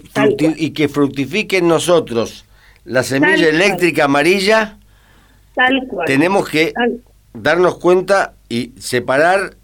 y 0.58 0.72
que 0.72 0.88
fructifique 0.88 1.58
en 1.58 1.68
nosotros 1.68 2.46
la 2.86 3.04
semilla 3.04 3.50
eléctrica 3.50 4.06
amarilla 4.06 4.79
tenemos 6.06 6.50
que 6.50 6.74
darnos 7.34 7.78
cuenta 7.78 8.34
y 8.50 8.74
separar 8.80 9.56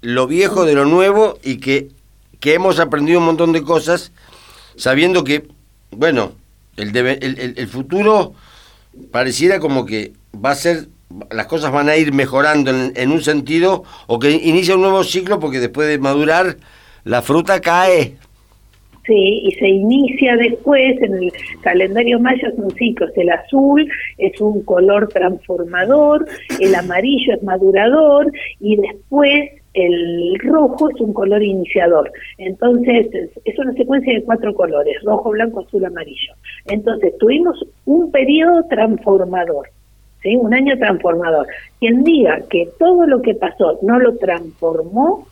lo 0.00 0.26
viejo 0.26 0.64
de 0.64 0.74
lo 0.74 0.84
nuevo 0.84 1.38
y 1.42 1.58
que, 1.58 1.88
que 2.40 2.54
hemos 2.54 2.78
aprendido 2.78 3.18
un 3.18 3.26
montón 3.26 3.52
de 3.52 3.62
cosas 3.62 4.12
sabiendo 4.76 5.24
que, 5.24 5.48
bueno, 5.90 6.32
el, 6.76 6.94
el, 6.96 7.68
futuro 7.68 8.34
pareciera 9.10 9.58
como 9.58 9.86
que 9.86 10.12
va 10.32 10.50
a 10.50 10.54
ser, 10.54 10.88
las 11.30 11.46
cosas 11.46 11.72
van 11.72 11.88
a 11.88 11.96
ir 11.96 12.12
mejorando 12.12 12.70
en, 12.70 12.92
en, 12.94 13.10
un 13.10 13.22
sentido 13.22 13.84
o 14.06 14.18
que 14.18 14.30
inicia 14.30 14.74
un 14.74 14.82
nuevo 14.82 15.02
ciclo 15.02 15.40
porque 15.40 15.60
después 15.60 15.88
de 15.88 15.98
madurar 15.98 16.58
la 17.04 17.22
fruta 17.22 17.60
cae. 17.60 18.18
Sí, 19.06 19.42
y 19.44 19.52
se 19.52 19.68
inicia 19.68 20.36
después 20.36 21.00
en 21.00 21.14
el 21.14 21.32
calendario 21.60 22.18
maya 22.18 22.50
son 22.56 22.70
ciclos. 22.72 23.10
El 23.16 23.30
azul 23.30 23.88
es 24.18 24.40
un 24.40 24.62
color 24.62 25.08
transformador, 25.08 26.26
el 26.60 26.74
amarillo 26.74 27.34
es 27.34 27.42
madurador 27.44 28.32
y 28.58 28.76
después 28.76 29.50
el 29.76 30.38
rojo 30.40 30.88
es 30.90 31.00
un 31.00 31.12
color 31.12 31.42
iniciador. 31.42 32.10
Entonces, 32.38 33.06
es 33.44 33.58
una 33.58 33.74
secuencia 33.74 34.14
de 34.14 34.24
cuatro 34.24 34.54
colores, 34.54 34.96
rojo, 35.04 35.30
blanco, 35.30 35.60
azul, 35.60 35.84
amarillo. 35.84 36.32
Entonces, 36.66 37.16
tuvimos 37.18 37.64
un 37.84 38.10
periodo 38.10 38.64
transformador, 38.64 39.68
¿sí? 40.22 40.34
un 40.34 40.54
año 40.54 40.76
transformador. 40.78 41.46
Quien 41.78 42.02
diga 42.02 42.40
que 42.48 42.70
todo 42.78 43.06
lo 43.06 43.20
que 43.20 43.34
pasó 43.34 43.78
no 43.82 43.98
lo 43.98 44.16
transformó 44.16 45.28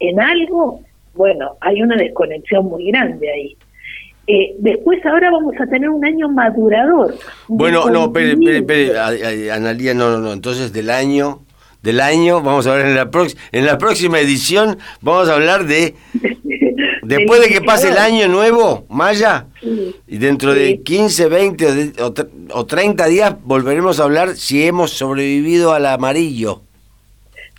en 0.00 0.20
algo, 0.20 0.80
bueno, 1.14 1.56
hay 1.60 1.82
una 1.82 1.96
desconexión 1.96 2.66
muy 2.66 2.90
grande 2.90 3.30
ahí. 3.30 3.56
Eh, 4.26 4.54
después 4.58 5.04
ahora 5.04 5.30
vamos 5.30 5.54
a 5.60 5.66
tener 5.66 5.90
un 5.90 6.04
año 6.04 6.28
madurador. 6.28 7.14
Bueno, 7.48 7.90
no, 7.90 8.04
espere, 8.04 8.36
espere, 8.56 9.50
Analía, 9.50 9.94
no, 9.94 10.10
no, 10.10 10.18
no, 10.18 10.32
entonces 10.32 10.72
del 10.72 10.90
año, 10.90 11.40
del 11.82 12.00
año, 12.00 12.40
vamos 12.40 12.66
a 12.68 12.74
ver 12.74 12.86
en 12.86 12.94
la, 12.94 13.10
en 13.50 13.66
la 13.66 13.78
próxima 13.78 14.20
edición, 14.20 14.78
vamos 15.00 15.28
a 15.28 15.34
hablar 15.34 15.66
de, 15.66 15.96
después 17.02 17.40
de 17.40 17.48
que 17.48 17.60
pase 17.62 17.88
el 17.88 17.98
año 17.98 18.28
nuevo, 18.28 18.86
Maya, 18.88 19.46
y 20.06 20.18
dentro 20.18 20.54
de 20.54 20.82
15, 20.82 21.28
20 21.28 21.92
o, 22.02 22.14
o 22.54 22.66
30 22.66 23.06
días 23.06 23.34
volveremos 23.42 23.98
a 23.98 24.04
hablar 24.04 24.36
si 24.36 24.64
hemos 24.64 24.92
sobrevivido 24.92 25.72
al 25.72 25.86
amarillo. 25.86 26.62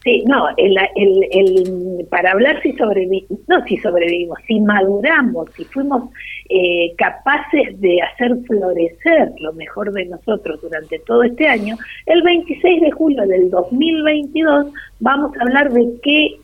Sí, 0.03 0.21
no, 0.27 0.49
el, 0.57 0.75
el, 0.95 1.27
el, 1.31 2.05
para 2.09 2.31
hablar 2.31 2.61
si 2.61 2.73
sobrevivimos, 2.73 3.39
no 3.47 3.63
si 3.65 3.77
sobrevivimos, 3.77 4.37
si 4.45 4.59
maduramos, 4.59 5.49
si 5.55 5.63
fuimos 5.63 6.09
eh, 6.49 6.93
capaces 6.97 7.79
de 7.79 8.01
hacer 8.01 8.35
florecer 8.45 9.31
lo 9.39 9.53
mejor 9.53 9.93
de 9.93 10.05
nosotros 10.05 10.61
durante 10.61 10.99
todo 10.99 11.23
este 11.23 11.47
año, 11.47 11.77
el 12.05 12.21
26 12.21 12.81
de 12.81 12.91
julio 12.91 13.25
del 13.25 13.49
2022 13.49 14.67
vamos 14.99 15.31
a 15.37 15.43
hablar 15.43 15.71
de 15.71 15.87
qué, 16.03 16.35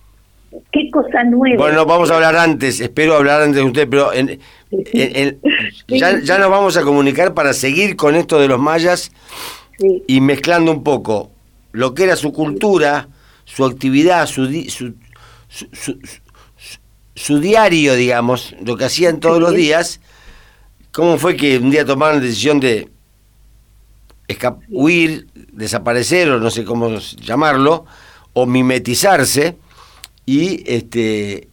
qué 0.71 0.89
cosa 0.89 1.25
nueva. 1.25 1.57
Bueno, 1.57 1.85
vamos 1.85 2.09
a 2.11 2.15
hablar 2.15 2.37
antes, 2.37 2.79
espero 2.79 3.15
hablar 3.15 3.41
antes 3.41 3.57
de 3.57 3.63
usted, 3.63 3.89
pero 3.89 4.11
ya, 5.89 6.19
ya 6.23 6.37
nos 6.37 6.49
vamos 6.49 6.77
a 6.77 6.83
comunicar 6.83 7.33
para 7.33 7.51
seguir 7.51 7.97
con 7.97 8.15
esto 8.15 8.39
de 8.39 8.47
los 8.47 8.59
mayas 8.59 9.11
y 10.07 10.21
mezclando 10.21 10.71
un 10.71 10.81
poco 10.81 11.31
lo 11.73 11.93
que 11.93 12.05
era 12.05 12.15
su 12.15 12.31
cultura 12.31 13.09
su 13.55 13.65
actividad, 13.65 14.27
su, 14.27 14.45
su, 14.69 15.99
su, 17.15 17.39
diario, 17.39 17.95
digamos, 17.95 18.55
lo 18.63 18.77
que 18.77 18.85
hacían 18.85 19.19
todos 19.19 19.41
los 19.41 19.53
días, 19.53 19.99
¿cómo 20.91 21.17
fue 21.17 21.35
que 21.35 21.57
un 21.57 21.71
día 21.71 21.83
tomaron 21.83 22.17
la 22.17 22.25
decisión 22.25 22.59
de 22.59 22.89
huir, 24.69 25.27
desaparecer, 25.51 26.29
o 26.29 26.39
no 26.39 26.51
sé 26.51 26.63
cómo 26.63 26.95
llamarlo, 26.99 27.85
o 28.33 28.45
mimetizarse, 28.45 29.57
y 30.25 30.63
este 30.71 31.47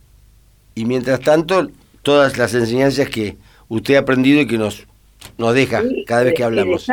y 0.74 0.84
mientras 0.84 1.20
tanto 1.20 1.70
todas 2.02 2.36
las 2.36 2.52
enseñanzas 2.52 3.08
que 3.08 3.38
usted 3.68 3.94
ha 3.94 4.00
aprendido 4.00 4.42
y 4.42 4.46
que 4.46 4.58
nos 4.58 4.86
nos 5.38 5.54
deja 5.54 5.82
cada 6.06 6.24
vez 6.24 6.34
que 6.34 6.44
hablamos. 6.44 6.86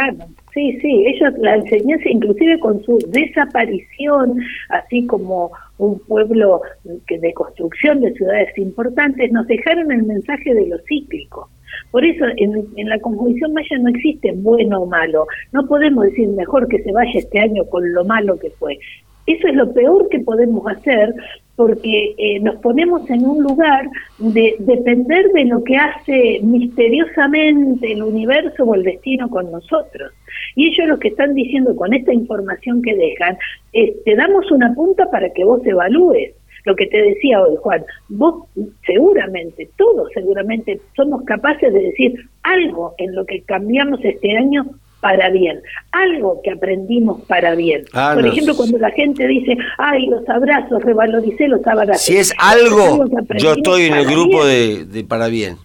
Sí, 0.54 0.78
sí, 0.82 1.06
ellos, 1.08 1.34
la 1.39 1.56
enseñanza, 1.56 2.10
inclusive 2.10 2.60
con 2.60 2.84
su 2.84 3.00
desaparición, 3.08 4.39
así 4.70 5.08
como 5.08 5.52
un 5.80 5.98
pueblo 6.00 6.62
que 7.08 7.18
de 7.18 7.34
construcción 7.34 8.02
de 8.02 8.13
ciudades 8.13 8.56
importantes, 8.58 9.32
nos 9.32 9.48
dejaron 9.48 9.92
el 9.92 10.04
mensaje 10.04 10.54
de 10.54 10.68
lo 10.68 10.78
cíclico. 10.88 11.50
Por 11.89 12.06
eso 12.06 12.26
en, 12.38 12.68
en 12.76 12.89
la 12.89 13.00
conjunción 13.00 13.54
maya 13.54 13.78
no 13.80 13.89
existe 13.89 14.32
bueno 14.34 14.84
o 14.84 14.86
malo. 14.86 15.26
No 15.52 15.66
podemos 15.66 16.06
decir 16.06 16.28
mejor 16.30 16.68
que 16.68 16.84
se 16.84 16.92
vaya 16.92 17.12
este 17.16 17.39
año 17.39 17.66
con 17.66 17.92
lo 17.92 18.06
malo 18.06 18.38
que 18.38 18.52
fue. 18.52 18.78
Eso 19.26 19.48
es 19.48 19.56
lo 19.56 19.74
peor 19.74 20.08
que 20.10 20.20
podemos 20.20 20.68
hacer 20.68 21.16
porque 21.56 22.16
eh, 22.18 22.39
nos 22.39 22.56
ponemos 22.58 23.08
en 23.10 23.26
un 23.26 23.44
lugar 23.44 23.88
de 24.18 24.56
depender 24.60 25.32
de 25.34 25.46
lo 25.46 25.63
que 25.63 25.78
hace 25.78 26.39
misteriosamente 26.42 27.92
el 27.92 28.04
universo 28.04 28.63
o 28.63 28.76
el 28.76 28.84
destino 28.84 29.30
con 29.30 29.52
nosotros. 29.52 30.12
Y 30.56 30.68
ellos 30.68 30.88
lo 30.88 31.00
que 31.00 31.10
están 31.10 31.36
diciendo 31.36 31.76
con 31.76 31.94
esta 31.94 32.13
información 32.13 32.82
que 32.82 32.96
dejan 32.96 33.38
es, 33.72 34.04
te 34.04 34.16
damos 34.16 34.52
una 34.52 34.74
punta 34.74 35.10
para 35.12 35.30
que 35.32 35.44
vos 35.44 35.66
evalúes. 35.66 36.34
Lo 36.66 36.76
que 36.76 36.88
te 36.88 37.02
decía 37.02 37.42
hoy, 37.42 37.58
Juan, 37.60 37.84
vos 38.08 38.46
seguramente, 38.86 39.70
todos 39.78 40.10
seguramente 40.13 40.80
somos 40.96 41.24
capaces 41.26 41.74
de 41.74 41.80
decir 41.80 42.16
algo 42.44 42.96
en 42.98 43.13
lo 43.13 43.26
que 43.26 43.42
cambiamos 43.42 44.00
este 44.04 44.38
año 44.38 44.66
para 45.04 45.30
bien, 45.32 45.62
algo 45.92 46.39
que 46.42 46.52
aprendimos 46.52 47.22
para 47.24 47.56
bien. 47.56 47.84
Ah, 47.92 48.13
Por 48.16 48.26
ejemplo, 48.26 48.56
cuando 48.56 48.78
la 48.78 48.89
gente 48.92 49.28
dice, 49.28 49.58
ay, 49.78 50.08
los 50.08 50.28
abrazos, 50.30 50.82
revaloricé 50.82 51.50
los 51.50 51.68
abrazos. 51.68 52.04
Si 52.04 52.16
es 52.16 52.34
algo, 52.38 53.04
yo 53.38 53.52
estoy 53.52 53.88
en 53.88 53.96
el 53.96 54.06
grupo 54.06 54.46
de, 54.46 54.86
de, 54.86 55.04
para 55.04 55.28
bien. 55.28 55.58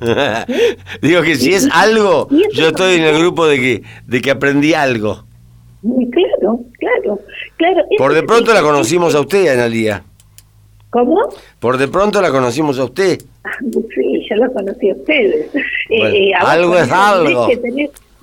Digo 1.02 1.22
que 1.22 1.34
si 1.34 1.54
es 1.54 1.68
algo, 1.72 2.28
yo 2.52 2.68
estoy 2.68 2.98
en 2.98 3.02
el 3.02 3.18
grupo 3.18 3.48
de 3.48 3.56
que, 3.56 3.82
de 4.06 4.22
que 4.22 4.30
aprendí 4.30 4.74
algo. 4.74 5.24
Claro, 5.82 6.60
claro, 6.78 7.20
claro. 7.56 7.84
Por 7.98 8.14
de 8.14 8.22
pronto 8.22 8.54
la 8.54 8.62
conocimos 8.62 9.16
a 9.16 9.20
usted, 9.20 9.48
Analía. 9.48 10.04
¿Cómo? 10.90 11.18
Por 11.58 11.78
de 11.78 11.88
pronto 11.88 12.22
la 12.22 12.30
conocimos 12.30 12.78
a 12.78 12.84
usted. 12.84 13.18
sí, 13.92 14.26
ya 14.30 14.36
la 14.36 14.48
conocí 14.50 14.90
a 14.90 14.94
ustedes. 14.94 15.52
Eh, 15.90 16.30
eh, 16.30 16.32
algo 16.34 16.78
es 16.78 16.90
algo 16.92 17.48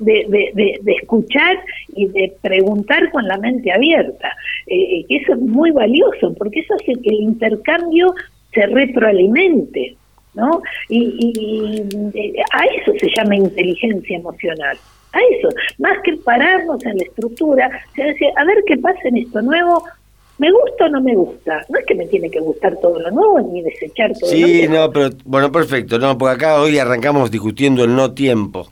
de, 0.01 0.79
de, 0.83 0.93
escuchar 1.01 1.59
y 1.95 2.07
de 2.07 2.33
preguntar 2.41 3.09
con 3.11 3.27
la 3.27 3.37
mente 3.37 3.71
abierta. 3.71 4.35
Eh, 4.67 5.05
eso 5.09 5.33
es 5.33 5.39
muy 5.39 5.71
valioso, 5.71 6.33
porque 6.37 6.59
eso 6.59 6.73
hace 6.75 6.93
que 7.01 7.09
el 7.09 7.21
intercambio 7.21 8.13
se 8.53 8.65
retroalimente. 8.67 9.95
¿no? 10.33 10.61
Y, 10.87 11.83
eh, 12.13 12.43
a 12.53 12.63
eso 12.65 12.93
se 12.99 13.09
llama 13.15 13.35
inteligencia 13.35 14.17
emocional. 14.17 14.77
A 15.13 15.19
eso, 15.37 15.49
más 15.77 15.97
que 16.03 16.15
pararnos 16.17 16.85
en 16.85 16.97
la 16.97 17.03
estructura, 17.03 17.69
se 17.95 18.03
decir, 18.03 18.27
a 18.37 18.45
ver 18.45 18.63
qué 18.65 18.77
pasa 18.77 18.99
en 19.05 19.17
esto 19.17 19.41
nuevo, 19.41 19.83
¿Me 20.41 20.51
gusta 20.51 20.85
o 20.85 20.89
no 20.89 21.01
me 21.01 21.13
gusta? 21.13 21.63
No 21.69 21.77
es 21.77 21.85
que 21.85 21.93
me 21.93 22.07
tiene 22.07 22.27
que 22.27 22.39
gustar 22.39 22.75
todo 22.81 22.99
lo 22.99 23.11
nuevo 23.11 23.39
ni 23.41 23.61
desechar 23.61 24.11
todo 24.13 24.31
lo 24.31 24.37
nuevo. 24.39 24.53
Sí, 24.53 24.67
no, 24.67 24.91
pero 24.91 25.09
bueno, 25.23 25.51
perfecto, 25.51 25.99
no, 25.99 26.17
porque 26.17 26.33
acá 26.33 26.59
hoy 26.59 26.79
arrancamos 26.79 27.29
discutiendo 27.29 27.83
el 27.83 27.95
no 27.95 28.15
tiempo. 28.15 28.67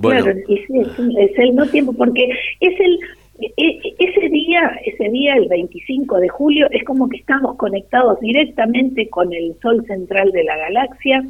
Claro, 0.00 0.30
es, 0.30 1.38
el 1.38 1.54
no 1.54 1.66
tiempo, 1.66 1.92
porque 1.92 2.28
es 2.60 2.80
el 2.80 2.98
e, 3.38 3.52
e, 3.56 3.94
ese 3.98 4.28
día, 4.28 4.78
ese 4.84 5.08
día, 5.10 5.34
el 5.34 5.48
25 5.48 6.20
de 6.20 6.28
julio, 6.28 6.68
es 6.70 6.84
como 6.84 7.08
que 7.08 7.18
estamos 7.18 7.56
conectados 7.56 8.18
directamente 8.20 9.08
con 9.08 9.32
el 9.32 9.54
sol 9.60 9.84
central 9.86 10.32
de 10.32 10.44
la 10.44 10.56
galaxia. 10.56 11.24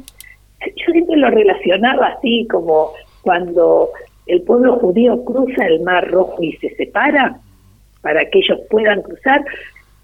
Yo 0.65 0.91
siempre 0.91 1.17
lo 1.17 1.29
relacionaba 1.29 2.07
así 2.07 2.47
como 2.49 2.91
cuando 3.21 3.89
el 4.25 4.41
pueblo 4.41 4.77
judío 4.79 5.23
cruza 5.23 5.65
el 5.65 5.81
Mar 5.81 6.09
Rojo 6.09 6.41
y 6.41 6.53
se 6.53 6.75
separa 6.75 7.39
para 8.01 8.25
que 8.29 8.39
ellos 8.39 8.59
puedan 8.69 9.01
cruzar. 9.01 9.43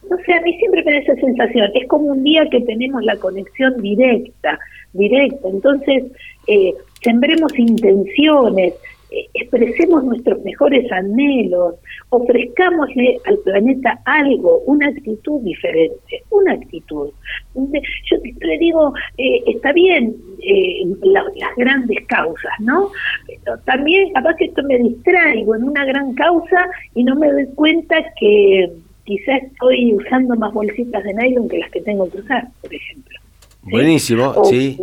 No 0.09 0.17
sé, 0.25 0.33
a 0.33 0.41
mí 0.41 0.57
siempre 0.57 0.83
me 0.83 0.91
da 0.91 0.97
esa 0.99 1.15
sensación. 1.15 1.71
Es 1.73 1.87
como 1.87 2.07
un 2.07 2.23
día 2.23 2.45
que 2.49 2.61
tenemos 2.61 3.03
la 3.03 3.15
conexión 3.17 3.81
directa, 3.81 4.59
directa. 4.91 5.47
Entonces, 5.47 6.03
eh, 6.47 6.73
sembremos 7.03 7.51
intenciones, 7.57 8.73
eh, 9.11 9.29
expresemos 9.35 10.03
nuestros 10.05 10.43
mejores 10.43 10.91
anhelos, 10.91 11.75
ofrezcámosle 12.09 13.19
al 13.25 13.37
planeta 13.39 13.99
algo, 14.05 14.59
una 14.65 14.87
actitud 14.87 15.39
diferente, 15.41 16.23
una 16.31 16.53
actitud. 16.53 17.09
Yo 17.53 18.17
le 18.41 18.57
digo, 18.57 18.93
eh, 19.17 19.43
está 19.45 19.71
bien 19.73 20.15
eh, 20.41 20.83
las 21.03 21.55
grandes 21.57 22.05
causas, 22.07 22.53
¿no? 22.59 22.89
Pero 23.27 23.59
también 23.65 24.11
capaz 24.13 24.35
que 24.37 24.45
esto 24.45 24.63
me 24.63 24.79
distraigo 24.79 25.55
en 25.55 25.63
una 25.65 25.85
gran 25.85 26.13
causa 26.15 26.65
y 26.95 27.03
no 27.03 27.15
me 27.15 27.31
doy 27.31 27.45
cuenta 27.53 27.95
que 28.19 28.71
quizás 29.03 29.43
estoy 29.43 29.93
usando 29.93 30.35
más 30.37 30.51
bolsitas 30.53 31.03
de 31.03 31.13
nylon 31.13 31.49
que 31.49 31.59
las 31.59 31.69
que 31.69 31.81
tengo 31.81 32.09
que 32.09 32.19
usar, 32.19 32.47
por 32.61 32.73
ejemplo. 32.73 33.19
Buenísimo, 33.61 34.43
sí, 34.45 34.77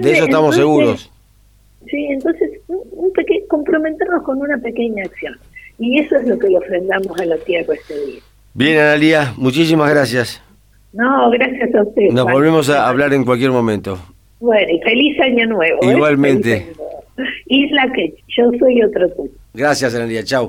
de 0.00 0.12
eso 0.12 0.24
estamos 0.24 0.54
seguros. 0.54 1.10
Sí, 1.88 2.06
entonces 2.10 2.50
un, 2.68 3.12
comprometernos 3.48 4.22
con 4.22 4.38
una 4.38 4.58
pequeña 4.58 5.04
acción. 5.04 5.36
Y 5.78 5.98
eso 5.98 6.16
es 6.16 6.26
lo 6.26 6.38
que 6.38 6.48
le 6.48 6.58
ofrendamos 6.58 7.18
a 7.18 7.24
la 7.24 7.36
tierra 7.38 7.74
este 7.74 7.94
día. 8.06 8.20
Bien, 8.52 8.78
Analia, 8.78 9.32
muchísimas 9.36 9.90
gracias. 9.90 10.42
No, 10.92 11.30
gracias 11.30 11.74
a 11.74 11.82
usted. 11.82 12.10
Nos 12.10 12.30
volvemos 12.30 12.68
a 12.68 12.88
hablar 12.88 13.14
en 13.14 13.24
cualquier 13.24 13.50
momento. 13.50 13.98
Bueno, 14.40 14.72
y 14.72 14.80
feliz 14.80 15.20
año 15.20 15.46
nuevo. 15.46 15.78
¿eh? 15.82 15.92
Igualmente. 15.94 16.72
Isla 17.46 17.92
que 17.94 18.14
yo 18.28 18.50
soy 18.58 18.82
otro 18.82 19.08
tú. 19.10 19.30
Gracias, 19.54 19.94
Analia. 19.94 20.24
Chau. 20.24 20.48